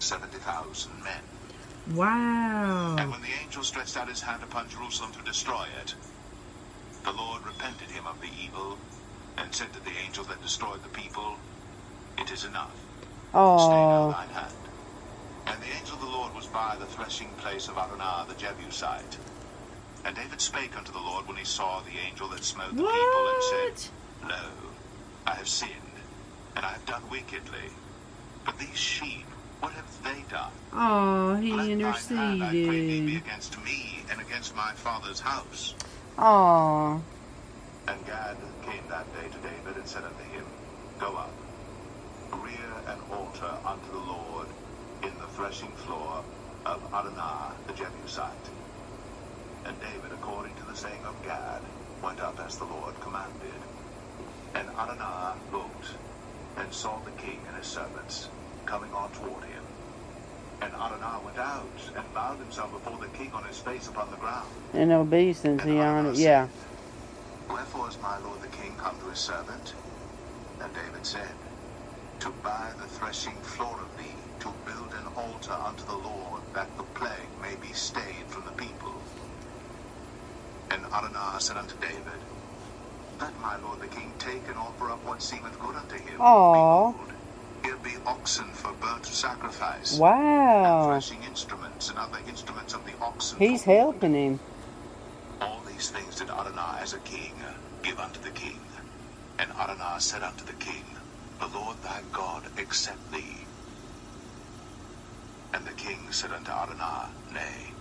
seventy 0.00 0.38
thousand 0.38 1.02
men. 1.04 1.24
wow. 1.86 2.98
And 2.98 3.10
when 3.10 3.22
the 3.22 3.34
angel 3.42 3.64
stretched 3.64 3.96
out 3.96 4.08
his 4.08 4.22
hand 4.22 4.42
upon 4.44 4.68
Jerusalem 4.68 5.12
to 5.14 5.22
destroy 5.24 5.66
it, 5.82 5.92
the 7.04 7.12
Lord 7.12 7.42
repented 7.46 7.90
him 7.90 8.06
of 8.06 8.20
the 8.20 8.30
evil, 8.36 8.82
and 9.38 9.54
said 9.54 9.72
to 9.74 9.80
the 9.80 9.96
angel 10.04 10.24
that 10.26 10.42
destroyed 10.42 10.82
the 10.84 10.90
people, 10.90 11.44
It 12.18 12.30
is 12.30 12.44
enough. 12.44 12.88
Stay 13.56 13.86
now 13.86 14.04
Oh, 14.04 14.08
thine 14.08 14.30
hand. 14.30 14.65
And 15.46 15.62
the 15.62 15.72
angel 15.78 15.94
of 15.94 16.00
the 16.00 16.06
Lord 16.06 16.34
was 16.34 16.46
by 16.46 16.76
the 16.78 16.86
threshing 16.86 17.28
place 17.38 17.68
of 17.68 17.76
Araunah 17.76 18.26
the 18.28 18.34
Jebusite. 18.34 19.16
And 20.04 20.14
David 20.14 20.40
spake 20.40 20.76
unto 20.76 20.92
the 20.92 20.98
Lord 21.00 21.26
when 21.26 21.36
he 21.36 21.44
saw 21.44 21.80
the 21.80 21.98
angel 22.08 22.28
that 22.28 22.44
smote 22.44 22.70
the 22.76 22.82
people, 22.82 23.28
and 23.28 23.42
said, 23.42 23.90
Lo, 24.28 24.50
I 25.26 25.34
have 25.34 25.48
sinned, 25.48 25.72
and 26.56 26.64
I 26.64 26.70
have 26.70 26.86
done 26.86 27.02
wickedly. 27.10 27.70
But 28.44 28.58
these 28.58 28.76
sheep, 28.76 29.26
what 29.60 29.72
have 29.72 30.04
they 30.04 30.22
done? 30.30 30.52
Oh, 30.72 31.34
he 31.36 31.52
Let 31.52 31.66
thine 31.66 32.16
hand, 32.16 32.42
I 32.44 32.48
pray 32.50 32.86
thee, 32.86 33.00
be 33.00 33.16
interceded. 33.16 33.22
against 33.22 33.64
me 33.64 34.04
and 34.10 34.20
against 34.20 34.54
my 34.54 34.72
father's 34.74 35.20
house. 35.20 35.74
Oh, 36.18 37.02
And 37.88 38.06
Gad 38.06 38.36
came 38.62 38.82
that 38.88 39.06
day 39.12 39.28
to 39.28 39.38
David 39.38 39.76
and 39.76 39.86
said 39.88 40.04
unto 40.04 40.22
him, 40.36 40.44
Go 41.00 41.16
up, 41.16 41.32
rear 42.44 42.70
an 42.88 42.98
altar 43.10 43.50
unto 43.64 43.90
the 43.92 43.98
Lord 43.98 44.46
in 45.06 45.18
the 45.20 45.26
threshing 45.28 45.70
floor 45.86 46.24
of 46.64 46.82
Adonai 46.92 47.54
the 47.68 47.72
Jebusite. 47.74 48.50
And 49.64 49.78
David, 49.80 50.12
according 50.12 50.54
to 50.56 50.64
the 50.64 50.74
saying 50.74 51.04
of 51.06 51.14
Gad, 51.24 51.62
went 52.02 52.20
up 52.20 52.38
as 52.44 52.56
the 52.56 52.64
Lord 52.64 52.98
commanded. 53.00 53.60
And 54.54 54.68
Adonai 54.76 55.38
looked 55.52 55.90
and 56.56 56.72
saw 56.72 56.98
the 57.04 57.12
king 57.12 57.38
and 57.46 57.56
his 57.56 57.66
servants 57.66 58.28
coming 58.64 58.92
on 58.92 59.10
toward 59.12 59.44
him. 59.44 59.62
And 60.62 60.72
Adonai 60.72 61.24
went 61.24 61.38
out 61.38 61.78
and 61.94 62.14
bowed 62.14 62.38
himself 62.38 62.72
before 62.72 62.98
the 62.98 63.12
king 63.16 63.30
on 63.32 63.44
his 63.44 63.58
face 63.58 63.86
upon 63.86 64.10
the 64.10 64.16
ground. 64.16 64.48
in 64.74 64.90
obeisance, 64.90 65.62
And 65.62 65.70
he 65.70 65.78
honored. 65.78 66.16
Yeah. 66.16 66.48
Wherefore 67.48 67.88
is 67.88 67.98
my 68.02 68.18
lord 68.18 68.42
the 68.42 68.48
king 68.48 68.74
come 68.76 68.98
to 68.98 69.06
his 69.10 69.20
servant? 69.20 69.74
And 70.60 70.72
David 70.74 71.06
said, 71.06 71.30
To 72.20 72.30
buy 72.42 72.72
the 72.80 72.86
threshing 72.88 73.36
floor 73.36 73.78
of 73.78 73.98
thee, 73.98 74.14
to 74.46 74.52
build 74.70 74.92
an 74.94 75.06
altar 75.16 75.56
unto 75.66 75.84
the 75.86 75.96
Lord, 75.96 76.42
that 76.54 76.68
the 76.76 76.84
plague 76.94 77.32
may 77.42 77.54
be 77.56 77.72
stayed 77.74 78.26
from 78.28 78.44
the 78.44 78.52
people. 78.52 78.94
And 80.70 80.84
Adonai 80.92 81.38
said 81.38 81.56
unto 81.56 81.74
David, 81.80 82.20
Let 83.20 83.34
my 83.40 83.56
lord 83.62 83.80
the 83.80 83.88
king 83.88 84.12
take 84.18 84.46
and 84.48 84.56
offer 84.56 84.90
up 84.90 85.04
what 85.06 85.22
seemeth 85.22 85.58
good 85.58 85.74
unto 85.74 85.96
him. 85.96 86.20
Aw. 86.20 86.92
Behold, 86.92 87.12
here 87.64 87.76
be 87.82 87.96
oxen 88.06 88.46
for 88.52 88.72
burnt 88.74 89.06
sacrifice. 89.06 89.92
And 89.92 90.00
Wow. 90.00 90.86
threshing 90.90 91.22
instruments 91.24 91.88
and 91.88 91.98
other 91.98 92.18
instruments 92.28 92.74
of 92.74 92.84
the 92.86 92.92
oxen. 93.02 93.38
He's 93.38 93.64
helping 93.64 94.14
him. 94.14 94.40
All 95.40 95.60
these 95.66 95.90
things 95.90 96.16
did 96.16 96.30
Adonai 96.30 96.80
as 96.82 96.92
a 96.92 97.00
king 97.00 97.34
give 97.82 97.98
unto 97.98 98.20
the 98.20 98.30
king. 98.30 98.60
And 99.38 99.50
Adonai 99.52 99.98
said 99.98 100.22
unto 100.22 100.44
the 100.44 100.58
king, 100.64 100.84
The 101.40 101.48
Lord 101.48 101.82
thy 101.82 102.00
God 102.12 102.44
accept 102.58 103.10
thee. 103.12 103.45
And 105.56 105.64
the 105.64 105.72
king 105.72 106.12
said 106.12 106.32
unto 106.32 106.52
Adonai, 106.52 107.08
Nay, 107.32 107.72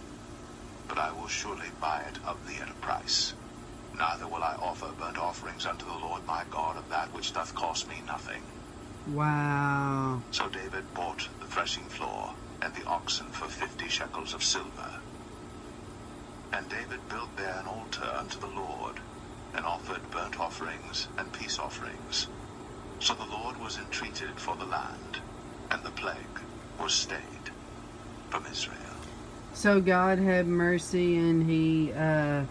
but 0.88 0.98
I 0.98 1.12
will 1.12 1.28
surely 1.28 1.68
buy 1.82 2.04
it 2.08 2.18
of 2.24 2.40
thee 2.48 2.56
at 2.64 2.72
a 2.72 2.76
price. 2.80 3.34
Neither 4.00 4.30
will 4.30 4.44
I 4.44 4.56
offer 4.64 4.94
burnt 4.98 5.18
offerings 5.18 5.66
unto 5.66 5.86
the 5.86 6.00
Lord 6.00 6.22
my 6.26 6.44
God 6.50 6.78
of 6.78 6.88
that 6.90 7.14
which 7.14 7.34
doth 7.34 7.54
cost 7.54 7.90
me 7.90 7.96
nothing. 8.08 8.44
Wow. 9.06 10.24
So 10.32 10.48
David 10.48 10.86
bought 10.96 11.28
the 11.42 11.48
threshing 11.48 11.90
floor 11.90 12.30
and 12.62 12.74
the 12.74 12.88
oxen 12.88 13.28
for 13.34 13.50
fifty 13.50 13.90
shekels 13.90 14.34
of 14.34 14.42
silver. 14.42 14.92
And 16.54 16.70
David 16.70 17.02
built 17.10 17.36
there 17.36 17.60
an 17.60 17.68
altar 17.68 18.08
unto 18.18 18.40
the 18.40 18.56
Lord, 18.56 19.02
and 19.54 19.66
offered 19.66 20.10
burnt 20.12 20.40
offerings 20.40 21.10
and 21.20 21.34
peace 21.34 21.60
offerings. 21.60 22.28
So 23.02 23.14
the 23.16 23.26
Lord 23.26 23.58
was 23.60 23.78
entreated 23.78 24.40
for 24.40 24.56
the 24.56 24.66
land, 24.66 25.20
and 25.72 25.84
the 25.84 25.92
plague 25.92 26.40
was 26.80 26.94
stayed. 26.94 27.45
Israel. 28.52 28.78
So 29.54 29.80
God 29.80 30.19
had 30.19 30.48
mercy 30.48 31.15
and 31.15 31.50
He 31.50 31.93
uh, 31.93 32.43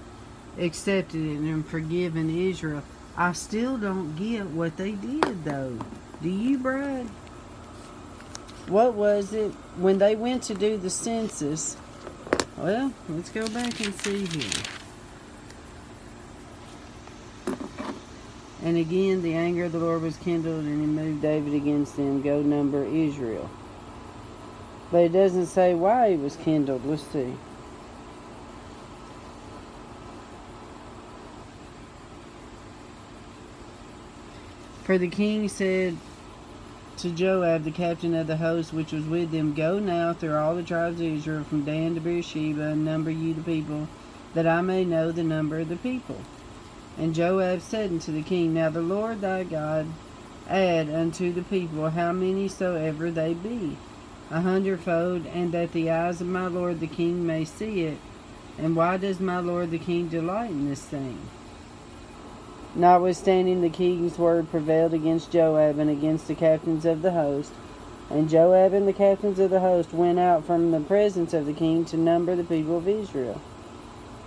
accepted 0.59 1.21
it 1.21 1.39
and 1.39 1.67
forgiven 1.67 2.31
Israel. 2.31 2.83
I 3.17 3.33
still 3.33 3.77
don't 3.77 4.17
get 4.17 4.47
what 4.47 4.77
they 4.77 4.93
did 4.93 5.45
though. 5.45 5.79
Do 6.23 6.29
you, 6.29 6.59
Bride? 6.59 7.07
What 8.67 8.95
was 8.95 9.33
it 9.33 9.53
when 9.77 9.99
they 9.99 10.17
went 10.17 10.43
to 10.45 10.55
do 10.55 10.79
the 10.79 10.91
census? 10.91 11.77
Well, 12.57 12.93
let's 13.09 13.31
go 13.31 13.47
back 13.49 13.79
and 13.81 13.95
see 13.95 14.25
here. 14.25 14.63
And 18.63 18.79
again, 18.79 19.23
the 19.23 19.35
anger 19.35 19.67
of 19.67 19.73
the 19.73 19.79
Lord 19.79 20.01
was 20.01 20.17
kindled, 20.17 20.65
and 20.65 20.81
he 20.81 20.87
moved 20.87 21.21
David 21.21 21.53
against 21.53 21.97
them. 21.97 22.23
Go 22.23 22.41
number 22.41 22.83
Israel. 22.85 23.51
But 24.91 25.05
it 25.05 25.13
doesn't 25.13 25.47
say 25.47 25.75
why 25.75 26.11
he 26.11 26.17
was 26.17 26.37
kindled. 26.37 26.87
Let's 26.87 27.03
see. 27.03 27.35
For 34.85 34.99
the 34.99 35.09
king 35.09 35.49
said 35.49 35.97
to 36.99 37.11
Joab, 37.11 37.65
the 37.65 37.71
captain 37.71 38.15
of 38.15 38.27
the 38.27 38.37
host 38.37 38.73
which 38.73 38.93
was 38.93 39.05
with 39.07 39.31
them, 39.31 39.55
Go 39.55 39.79
now 39.79 40.13
through 40.13 40.37
all 40.37 40.55
the 40.55 40.63
tribes 40.63 41.01
of 41.01 41.07
Israel, 41.07 41.45
from 41.45 41.65
Dan 41.65 41.95
to 41.95 42.01
Beersheba, 42.01 42.69
and 42.69 42.85
number 42.85 43.11
you 43.11 43.33
the 43.33 43.43
people, 43.43 43.89
that 44.35 44.47
I 44.47 44.61
may 44.61 44.85
know 44.85 45.11
the 45.11 45.25
number 45.25 45.59
of 45.59 45.71
the 45.71 45.77
people. 45.77 46.21
And 46.99 47.15
Joab 47.15 47.63
said 47.63 47.91
unto 47.91 48.13
the 48.13 48.23
king, 48.23 48.55
Now 48.55 48.69
the 48.69 48.83
Lord 48.83 49.23
thy 49.23 49.45
God 49.45 49.87
add 50.49 50.91
unto 50.91 51.33
the 51.33 51.43
people 51.43 51.89
how 51.91 52.13
many 52.13 52.47
soever 52.47 53.11
they 53.11 53.35
be, 53.35 53.77
a 54.35 54.41
hundredfold, 54.41 55.25
and 55.27 55.53
that 55.53 55.73
the 55.73 55.89
eyes 55.89 56.21
of 56.21 56.27
my 56.27 56.49
lord 56.49 56.81
the 56.81 56.89
king 56.89 57.25
may 57.25 57.45
see 57.45 57.83
it. 57.83 57.99
And 58.59 58.75
why 58.75 58.97
does 58.97 59.21
my 59.21 59.39
lord 59.39 59.71
the 59.71 59.79
king 59.79 60.09
delight 60.09 60.51
in 60.51 60.69
this 60.69 60.83
thing? 60.83 61.21
Notwithstanding, 62.75 63.63
the 63.63 63.71
king's 63.71 64.19
word 64.19 64.51
prevailed 64.51 64.93
against 64.93 65.31
Joab 65.31 65.79
and 65.79 65.89
against 65.89 66.27
the 66.27 66.35
captains 66.35 66.85
of 66.85 67.01
the 67.01 67.13
host. 67.13 67.53
And 68.11 68.29
Joab 68.29 68.73
and 68.73 68.89
the 68.89 68.93
captains 68.93 69.39
of 69.39 69.51
the 69.51 69.61
host 69.61 69.93
went 69.93 70.19
out 70.19 70.45
from 70.45 70.73
the 70.73 70.81
presence 70.81 71.33
of 71.33 71.47
the 71.47 71.53
king 71.53 71.85
to 71.87 71.97
number 71.97 72.35
the 72.35 72.43
people 72.43 72.79
of 72.79 72.89
Israel. 72.89 73.41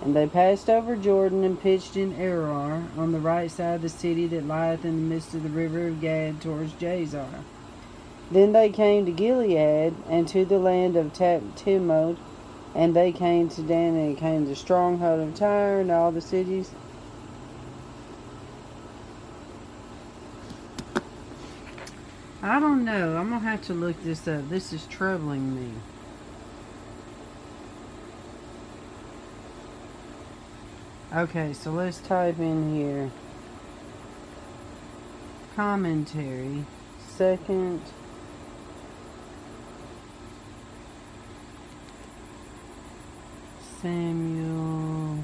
And 0.02 0.15
they 0.15 0.28
passed 0.28 0.70
over 0.70 0.96
Jordan 0.96 1.43
and 1.43 1.60
pitched 1.60 1.98
in 1.98 2.13
Aroer 2.13 2.98
on 2.98 3.12
the 3.12 3.20
right 3.20 3.52
side 3.52 3.76
of 3.76 3.82
the 3.82 3.89
city 3.89 4.26
that 4.28 4.48
lieth 4.48 4.86
in 4.86 4.96
the 4.96 5.15
midst 5.15 5.34
of 5.34 5.43
the 5.43 5.50
river 5.50 5.88
of 5.88 6.00
Gad 6.00 6.39
towards 6.39 6.72
Jazer. 6.74 7.43
Then 8.30 8.52
they 8.52 8.70
came 8.70 9.06
to 9.06 9.12
Gilead 9.12 9.94
and 10.10 10.28
to 10.28 10.46
the 10.46 10.60
land 10.60 10.96
of 10.96 11.13
Timnah, 11.13 12.18
and 12.76 12.96
they 12.96 13.12
came 13.12 13.50
to 13.50 13.62
Dan 13.62 13.96
and 13.96 14.18
came 14.18 14.44
to 14.44 14.50
the 14.50 14.56
stronghold 14.56 15.22
of 15.22 15.36
Tyre 15.36 15.80
and 15.80 15.92
all 15.92 16.12
the 16.12 16.22
cities. 16.22 16.72
I 22.42 22.60
don't 22.60 22.86
know. 22.86 23.18
I'm 23.18 23.30
gonna 23.30 23.40
have 23.40 23.66
to 23.66 23.74
look 23.74 24.02
this 24.04 24.28
up. 24.28 24.50
This 24.50 24.72
is 24.72 24.86
troubling 24.88 25.56
me. 25.56 25.72
Okay, 31.16 31.54
so 31.54 31.72
let's 31.72 32.00
type 32.00 32.40
in 32.40 32.76
here 32.76 33.10
commentary. 35.58 36.63
Second 37.00 37.82
Samuel 43.82 45.24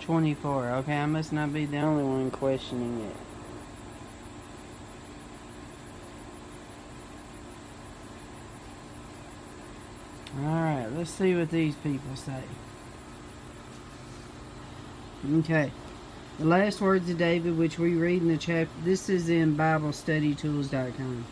24. 0.00 0.70
Okay, 0.70 0.96
I 0.96 1.06
must 1.06 1.32
not 1.32 1.52
be 1.52 1.66
the 1.66 1.78
only 1.78 2.04
one 2.04 2.30
questioning 2.30 3.00
it. 3.00 3.16
Alright, 10.42 10.92
let's 10.92 11.10
see 11.10 11.34
what 11.34 11.50
these 11.50 11.74
people 11.76 12.16
say. 12.16 12.42
Okay. 15.38 15.70
The 16.38 16.46
last 16.46 16.80
words 16.80 17.10
of 17.10 17.18
David, 17.18 17.58
which 17.58 17.78
we 17.78 17.94
read 17.94 18.22
in 18.22 18.28
the 18.28 18.38
chapter, 18.38 18.72
this 18.82 19.10
is 19.10 19.28
in 19.28 19.54
BibleStudyTools.com. 19.56 21.26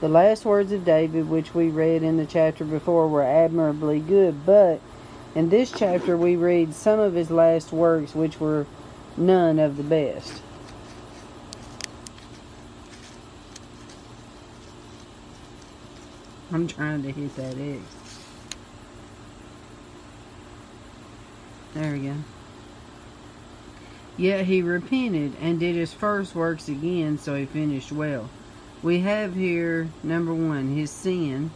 The 0.00 0.08
last 0.08 0.46
words 0.46 0.72
of 0.72 0.84
David, 0.86 1.28
which 1.28 1.54
we 1.54 1.68
read 1.68 2.02
in 2.02 2.16
the 2.16 2.24
chapter 2.24 2.64
before, 2.64 3.06
were 3.06 3.22
admirably 3.22 4.00
good, 4.00 4.46
but 4.46 4.80
in 5.34 5.50
this 5.50 5.70
chapter 5.70 6.16
we 6.16 6.36
read 6.36 6.72
some 6.72 6.98
of 6.98 7.12
his 7.12 7.30
last 7.30 7.70
works, 7.70 8.14
which 8.14 8.40
were 8.40 8.66
none 9.18 9.58
of 9.58 9.76
the 9.76 9.82
best. 9.82 10.40
I'm 16.50 16.66
trying 16.66 17.02
to 17.02 17.12
hit 17.12 17.36
that 17.36 17.58
X. 17.58 17.82
There 21.74 21.92
we 21.92 22.00
go. 22.00 22.14
Yet 24.16 24.46
he 24.46 24.62
repented 24.62 25.36
and 25.40 25.60
did 25.60 25.76
his 25.76 25.92
first 25.92 26.34
works 26.34 26.68
again, 26.68 27.18
so 27.18 27.36
he 27.36 27.44
finished 27.44 27.92
well. 27.92 28.30
We 28.82 29.00
have 29.00 29.34
here, 29.34 29.88
number 30.02 30.32
one, 30.32 30.74
his 30.74 30.90
sin, 30.90 31.50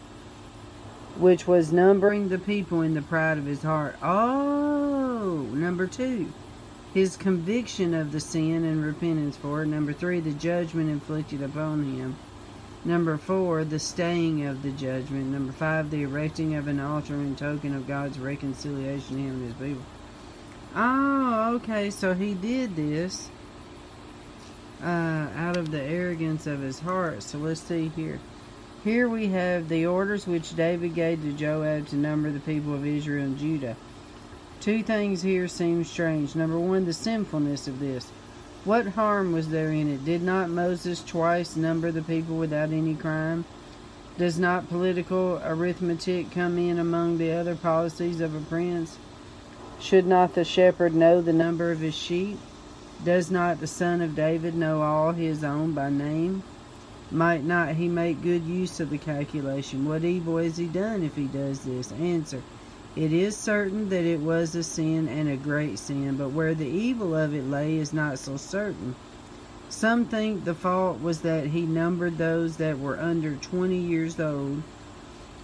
which 1.16 1.46
was 1.46 1.72
numbering 1.72 2.28
the 2.28 2.38
people 2.38 2.82
in 2.82 2.92
the 2.92 3.00
pride 3.00 3.38
of 3.38 3.46
his 3.46 3.62
heart. 3.62 3.96
Oh, 4.02 5.48
number 5.52 5.86
two, 5.86 6.30
his 6.92 7.16
conviction 7.16 7.94
of 7.94 8.12
the 8.12 8.20
sin 8.20 8.64
and 8.64 8.84
repentance 8.84 9.38
for 9.38 9.62
it. 9.62 9.66
Number 9.66 9.94
three, 9.94 10.20
the 10.20 10.32
judgment 10.32 10.90
inflicted 10.90 11.40
upon 11.40 11.84
him. 11.96 12.16
Number 12.84 13.16
four, 13.16 13.64
the 13.64 13.78
staying 13.78 14.44
of 14.44 14.62
the 14.62 14.72
judgment. 14.72 15.28
Number 15.28 15.52
five, 15.52 15.90
the 15.90 16.02
erecting 16.02 16.56
of 16.56 16.68
an 16.68 16.78
altar 16.78 17.14
in 17.14 17.36
token 17.36 17.74
of 17.74 17.88
God's 17.88 18.18
reconciliation 18.18 19.16
to 19.16 19.22
him 19.22 19.30
and 19.36 19.46
his 19.46 19.54
people. 19.54 19.86
Oh, 20.76 21.54
okay, 21.54 21.88
so 21.88 22.12
he 22.12 22.34
did 22.34 22.76
this 22.76 23.30
uh, 24.84 25.28
out 25.36 25.56
of 25.56 25.70
the 25.70 25.80
arrogance 25.80 26.46
of 26.46 26.60
his 26.60 26.78
heart. 26.78 27.22
So 27.22 27.38
let's 27.38 27.60
see 27.60 27.88
here. 27.96 28.20
Here 28.84 29.08
we 29.08 29.28
have 29.28 29.68
the 29.68 29.86
orders 29.86 30.26
which 30.26 30.54
David 30.54 30.94
gave 30.94 31.22
to 31.22 31.32
Joab 31.32 31.88
to 31.88 31.96
number 31.96 32.30
the 32.30 32.40
people 32.40 32.74
of 32.74 32.86
Israel 32.86 33.24
and 33.24 33.38
Judah. 33.38 33.76
Two 34.60 34.82
things 34.82 35.22
here 35.22 35.48
seem 35.48 35.84
strange. 35.84 36.36
Number 36.36 36.58
one, 36.58 36.84
the 36.84 36.92
sinfulness 36.92 37.66
of 37.66 37.80
this. 37.80 38.10
What 38.64 38.88
harm 38.88 39.32
was 39.32 39.48
there 39.48 39.70
in 39.70 39.90
it? 39.90 40.04
Did 40.04 40.22
not 40.22 40.50
Moses 40.50 41.02
twice 41.02 41.56
number 41.56 41.90
the 41.90 42.02
people 42.02 42.36
without 42.36 42.70
any 42.70 42.94
crime? 42.94 43.44
Does 44.16 44.38
not 44.38 44.68
political 44.68 45.40
arithmetic 45.44 46.30
come 46.30 46.56
in 46.56 46.78
among 46.78 47.18
the 47.18 47.32
other 47.32 47.56
policies 47.56 48.20
of 48.20 48.34
a 48.34 48.40
prince? 48.40 48.98
Should 49.80 50.06
not 50.06 50.34
the 50.34 50.44
shepherd 50.44 50.94
know 50.94 51.20
the 51.20 51.32
number 51.32 51.72
of 51.72 51.80
his 51.80 51.94
sheep? 51.94 52.38
Does 53.02 53.30
not 53.30 53.60
the 53.60 53.66
son 53.66 54.00
of 54.00 54.14
David 54.14 54.54
know 54.54 54.82
all 54.82 55.12
his 55.12 55.42
own 55.42 55.72
by 55.72 55.90
name? 55.90 56.42
Might 57.10 57.44
not 57.44 57.74
he 57.74 57.88
make 57.88 58.22
good 58.22 58.44
use 58.44 58.80
of 58.80 58.90
the 58.90 58.98
calculation? 58.98 59.88
What 59.88 60.04
evil 60.04 60.38
has 60.38 60.56
he 60.56 60.66
done 60.66 61.02
if 61.02 61.16
he 61.16 61.26
does 61.26 61.60
this? 61.60 61.92
Answer. 61.92 62.42
It 62.96 63.12
is 63.12 63.36
certain 63.36 63.88
that 63.88 64.04
it 64.04 64.20
was 64.20 64.54
a 64.54 64.62
sin 64.62 65.08
and 65.08 65.28
a 65.28 65.36
great 65.36 65.78
sin, 65.78 66.16
but 66.16 66.30
where 66.30 66.54
the 66.54 66.66
evil 66.66 67.14
of 67.14 67.34
it 67.34 67.48
lay 67.48 67.76
is 67.76 67.92
not 67.92 68.18
so 68.18 68.36
certain. 68.36 68.94
Some 69.68 70.04
think 70.04 70.44
the 70.44 70.54
fault 70.54 71.00
was 71.02 71.22
that 71.22 71.48
he 71.48 71.62
numbered 71.62 72.18
those 72.18 72.56
that 72.58 72.78
were 72.78 73.00
under 73.00 73.34
twenty 73.34 73.78
years 73.78 74.20
old, 74.20 74.62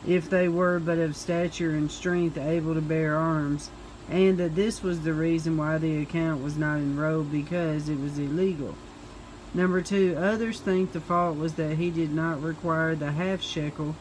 if 0.07 0.31
they 0.31 0.49
were 0.49 0.79
but 0.79 0.99
of 0.99 1.17
stature 1.17 1.73
and 1.73 1.91
strength 1.91 2.39
able 2.39 2.75
to 2.75 2.81
bear 2.81 3.17
arms, 3.17 3.71
and 4.11 4.39
that 4.39 4.57
this 4.57 4.83
was 4.83 5.01
the 5.01 5.15
reason 5.15 5.57
why 5.57 5.79
the 5.79 6.03
account 6.03 6.43
was 6.43 6.57
not 6.57 6.79
enrolled 6.79 7.31
because 7.31 7.89
it 7.89 8.01
was 8.01 8.19
illegal. 8.19 8.75
Number 9.55 9.81
two, 9.81 10.17
others 10.19 10.61
think 10.61 10.93
the 10.93 11.01
fault 11.01 11.37
was 11.37 11.55
that 11.55 11.77
he 11.77 11.91
did 11.91 12.13
not 12.13 12.43
require 12.43 12.95
the 12.95 13.13
half 13.13 13.41
shekel, 13.41 13.95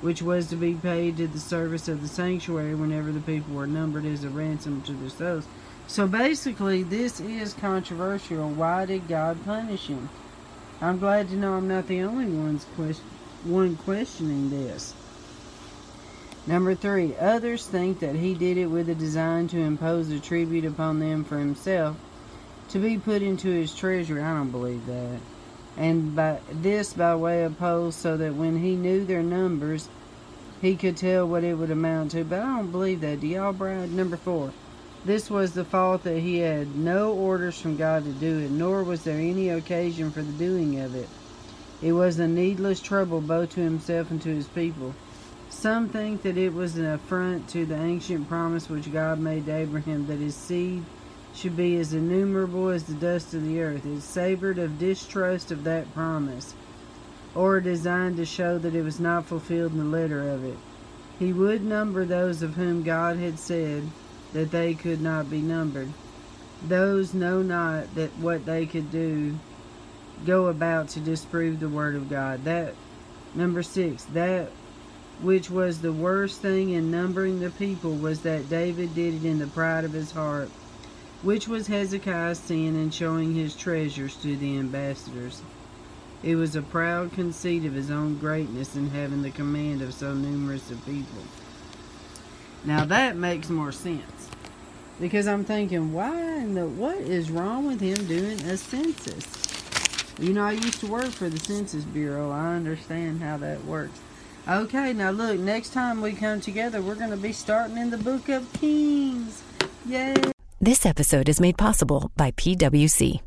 which 0.00 0.22
was 0.22 0.46
to 0.48 0.56
be 0.56 0.74
paid 0.74 1.16
to 1.16 1.26
the 1.26 1.40
service 1.40 1.88
of 1.88 2.00
the 2.00 2.08
sanctuary 2.08 2.74
whenever 2.74 3.10
the 3.10 3.20
people 3.20 3.54
were 3.54 3.66
numbered 3.66 4.04
as 4.04 4.24
a 4.24 4.28
ransom 4.28 4.82
to 4.82 4.92
their 4.92 5.10
souls. 5.10 5.46
So 5.88 6.06
basically, 6.06 6.82
this 6.82 7.20
is 7.20 7.52
controversial. 7.54 8.48
Why 8.48 8.86
did 8.86 9.08
God 9.08 9.44
punish 9.44 9.86
him? 9.86 10.08
I'm 10.80 10.98
glad 10.98 11.28
to 11.28 11.36
know 11.36 11.54
I'm 11.54 11.68
not 11.68 11.86
the 11.88 12.02
only 12.02 12.26
one's 12.26 12.66
quest- 12.76 13.02
one 13.44 13.76
questioning 13.76 14.50
this. 14.50 14.94
Number 16.46 16.76
three, 16.76 17.16
others 17.16 17.66
think 17.66 17.98
that 18.00 18.14
he 18.14 18.34
did 18.34 18.56
it 18.56 18.66
with 18.66 18.88
a 18.88 18.94
design 18.94 19.48
to 19.48 19.58
impose 19.58 20.10
a 20.10 20.20
tribute 20.20 20.64
upon 20.64 21.00
them 21.00 21.24
for 21.24 21.38
himself 21.38 21.96
to 22.68 22.78
be 22.78 22.98
put 22.98 23.22
into 23.22 23.48
his 23.48 23.74
treasury. 23.74 24.22
I 24.22 24.34
don't 24.34 24.50
believe 24.50 24.86
that. 24.86 25.18
And 25.76 26.14
by 26.14 26.38
this 26.50 26.92
by 26.92 27.14
way 27.16 27.42
of 27.42 27.58
polls, 27.58 27.96
so 27.96 28.16
that 28.16 28.34
when 28.34 28.58
he 28.58 28.76
knew 28.76 29.04
their 29.04 29.22
numbers, 29.22 29.88
he 30.62 30.76
could 30.76 30.96
tell 30.96 31.26
what 31.26 31.44
it 31.44 31.54
would 31.54 31.70
amount 31.70 32.12
to, 32.12 32.24
but 32.24 32.40
I 32.40 32.56
don't 32.56 32.70
believe 32.70 33.00
that. 33.00 33.20
Do 33.20 33.26
y'all, 33.26 33.52
Bride? 33.52 33.92
Number 33.92 34.16
four. 34.16 34.52
This 35.04 35.30
was 35.30 35.52
the 35.52 35.64
fault 35.64 36.02
that 36.04 36.18
he 36.18 36.38
had 36.38 36.74
no 36.76 37.12
orders 37.12 37.60
from 37.60 37.76
God 37.76 38.04
to 38.04 38.10
do 38.10 38.38
it, 38.40 38.50
nor 38.50 38.82
was 38.82 39.04
there 39.04 39.18
any 39.18 39.50
occasion 39.50 40.10
for 40.10 40.22
the 40.22 40.32
doing 40.32 40.80
of 40.80 40.94
it. 40.96 41.08
It 41.82 41.92
was 41.92 42.18
a 42.18 42.26
needless 42.26 42.80
trouble 42.80 43.20
both 43.20 43.50
to 43.50 43.60
himself 43.60 44.10
and 44.10 44.20
to 44.22 44.30
his 44.30 44.48
people. 44.48 44.94
Some 45.48 45.88
think 45.88 46.22
that 46.22 46.36
it 46.36 46.52
was 46.52 46.76
an 46.76 46.86
affront 46.86 47.48
to 47.50 47.64
the 47.64 47.80
ancient 47.80 48.28
promise 48.28 48.68
which 48.68 48.92
God 48.92 49.18
made 49.18 49.46
to 49.46 49.54
Abraham 49.54 50.06
that 50.06 50.18
his 50.18 50.34
seed 50.34 50.84
should 51.34 51.56
be 51.56 51.76
as 51.76 51.92
innumerable 51.92 52.68
as 52.68 52.84
the 52.84 52.94
dust 52.94 53.34
of 53.34 53.44
the 53.44 53.60
earth. 53.60 53.84
It 53.84 54.00
savored 54.00 54.58
of 54.58 54.78
distrust 54.78 55.50
of 55.50 55.64
that 55.64 55.92
promise, 55.94 56.54
or 57.34 57.60
designed 57.60 58.16
to 58.16 58.24
show 58.24 58.58
that 58.58 58.74
it 58.74 58.82
was 58.82 58.98
not 58.98 59.26
fulfilled 59.26 59.72
in 59.72 59.78
the 59.78 59.84
letter 59.84 60.28
of 60.28 60.44
it. 60.44 60.56
He 61.18 61.32
would 61.32 61.64
number 61.64 62.04
those 62.04 62.42
of 62.42 62.54
whom 62.54 62.82
God 62.82 63.16
had 63.18 63.38
said 63.38 63.84
that 64.32 64.50
they 64.50 64.74
could 64.74 65.00
not 65.00 65.30
be 65.30 65.40
numbered. 65.40 65.88
Those 66.66 67.14
know 67.14 67.42
not 67.42 67.94
that 67.94 68.16
what 68.18 68.46
they 68.46 68.66
could 68.66 68.90
do 68.90 69.38
go 70.24 70.46
about 70.46 70.88
to 70.90 71.00
disprove 71.00 71.60
the 71.60 71.68
word 71.68 71.94
of 71.94 72.08
God. 72.08 72.44
That 72.44 72.74
number 73.34 73.62
six, 73.62 74.04
that 74.04 74.50
which 75.22 75.50
was 75.50 75.80
the 75.80 75.92
worst 75.92 76.40
thing 76.40 76.70
in 76.70 76.90
numbering 76.90 77.40
the 77.40 77.50
people 77.50 77.94
was 77.94 78.20
that 78.20 78.50
David 78.50 78.94
did 78.94 79.14
it 79.14 79.24
in 79.24 79.38
the 79.38 79.46
pride 79.46 79.84
of 79.84 79.92
his 79.92 80.12
heart, 80.12 80.50
which 81.22 81.48
was 81.48 81.66
Hezekiah's 81.66 82.38
sin 82.38 82.76
in 82.76 82.90
showing 82.90 83.34
his 83.34 83.56
treasures 83.56 84.16
to 84.16 84.36
the 84.36 84.58
ambassadors. 84.58 85.42
It 86.22 86.36
was 86.36 86.56
a 86.56 86.62
proud 86.62 87.12
conceit 87.12 87.64
of 87.64 87.74
his 87.74 87.90
own 87.90 88.18
greatness 88.18 88.76
in 88.76 88.90
having 88.90 89.22
the 89.22 89.30
command 89.30 89.82
of 89.82 89.94
so 89.94 90.14
numerous 90.14 90.70
a 90.70 90.76
people. 90.76 91.22
Now 92.64 92.84
that 92.84 93.16
makes 93.16 93.48
more 93.48 93.72
sense. 93.72 94.28
Because 94.98 95.26
I'm 95.26 95.44
thinking, 95.44 95.92
why 95.92 96.18
in 96.38 96.54
the 96.54 96.66
what 96.66 96.96
is 96.96 97.30
wrong 97.30 97.66
with 97.66 97.80
him 97.80 98.06
doing 98.06 98.40
a 98.42 98.56
census? 98.56 99.26
You 100.18 100.32
know, 100.32 100.44
I 100.44 100.52
used 100.52 100.80
to 100.80 100.86
work 100.86 101.10
for 101.10 101.28
the 101.28 101.38
Census 101.38 101.84
Bureau. 101.84 102.30
I 102.30 102.54
understand 102.54 103.20
how 103.22 103.36
that 103.36 103.62
works. 103.66 104.00
Okay, 104.48 104.92
now 104.92 105.10
look, 105.10 105.40
next 105.40 105.72
time 105.72 106.00
we 106.00 106.12
come 106.12 106.40
together, 106.40 106.80
we're 106.80 106.94
going 106.94 107.10
to 107.10 107.16
be 107.16 107.32
starting 107.32 107.78
in 107.78 107.90
the 107.90 107.98
Book 107.98 108.28
of 108.28 108.52
Kings. 108.52 109.42
Yay! 109.86 110.14
This 110.60 110.86
episode 110.86 111.28
is 111.28 111.40
made 111.40 111.58
possible 111.58 112.12
by 112.16 112.30
PWC. 112.30 113.20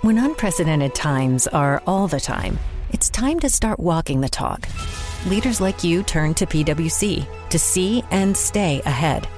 When 0.00 0.16
unprecedented 0.16 0.94
times 0.94 1.48
are 1.48 1.82
all 1.86 2.08
the 2.08 2.18
time, 2.18 2.58
it's 2.92 3.10
time 3.10 3.38
to 3.40 3.50
start 3.50 3.78
walking 3.78 4.22
the 4.22 4.28
talk. 4.30 4.66
Leaders 5.26 5.60
like 5.60 5.84
you 5.84 6.02
turn 6.02 6.32
to 6.32 6.46
PWC 6.46 7.26
to 7.50 7.58
see 7.58 8.02
and 8.10 8.34
stay 8.34 8.80
ahead. 8.86 9.28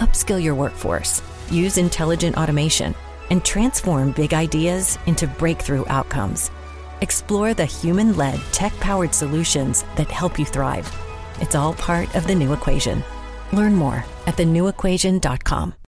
Upskill 0.00 0.42
your 0.42 0.54
workforce, 0.54 1.22
use 1.50 1.78
intelligent 1.78 2.36
automation, 2.36 2.94
and 3.30 3.42
transform 3.42 4.12
big 4.12 4.34
ideas 4.34 4.98
into 5.06 5.26
breakthrough 5.26 5.86
outcomes. 5.88 6.50
Explore 7.00 7.54
the 7.54 7.64
human 7.64 8.16
led, 8.16 8.40
tech 8.52 8.72
powered 8.80 9.14
solutions 9.14 9.84
that 9.96 10.10
help 10.10 10.38
you 10.38 10.44
thrive. 10.44 10.90
It's 11.40 11.54
all 11.54 11.74
part 11.74 12.14
of 12.14 12.26
the 12.26 12.34
new 12.34 12.52
equation. 12.52 13.02
Learn 13.52 13.74
more 13.74 14.04
at 14.26 14.36
thenewequation.com. 14.36 15.74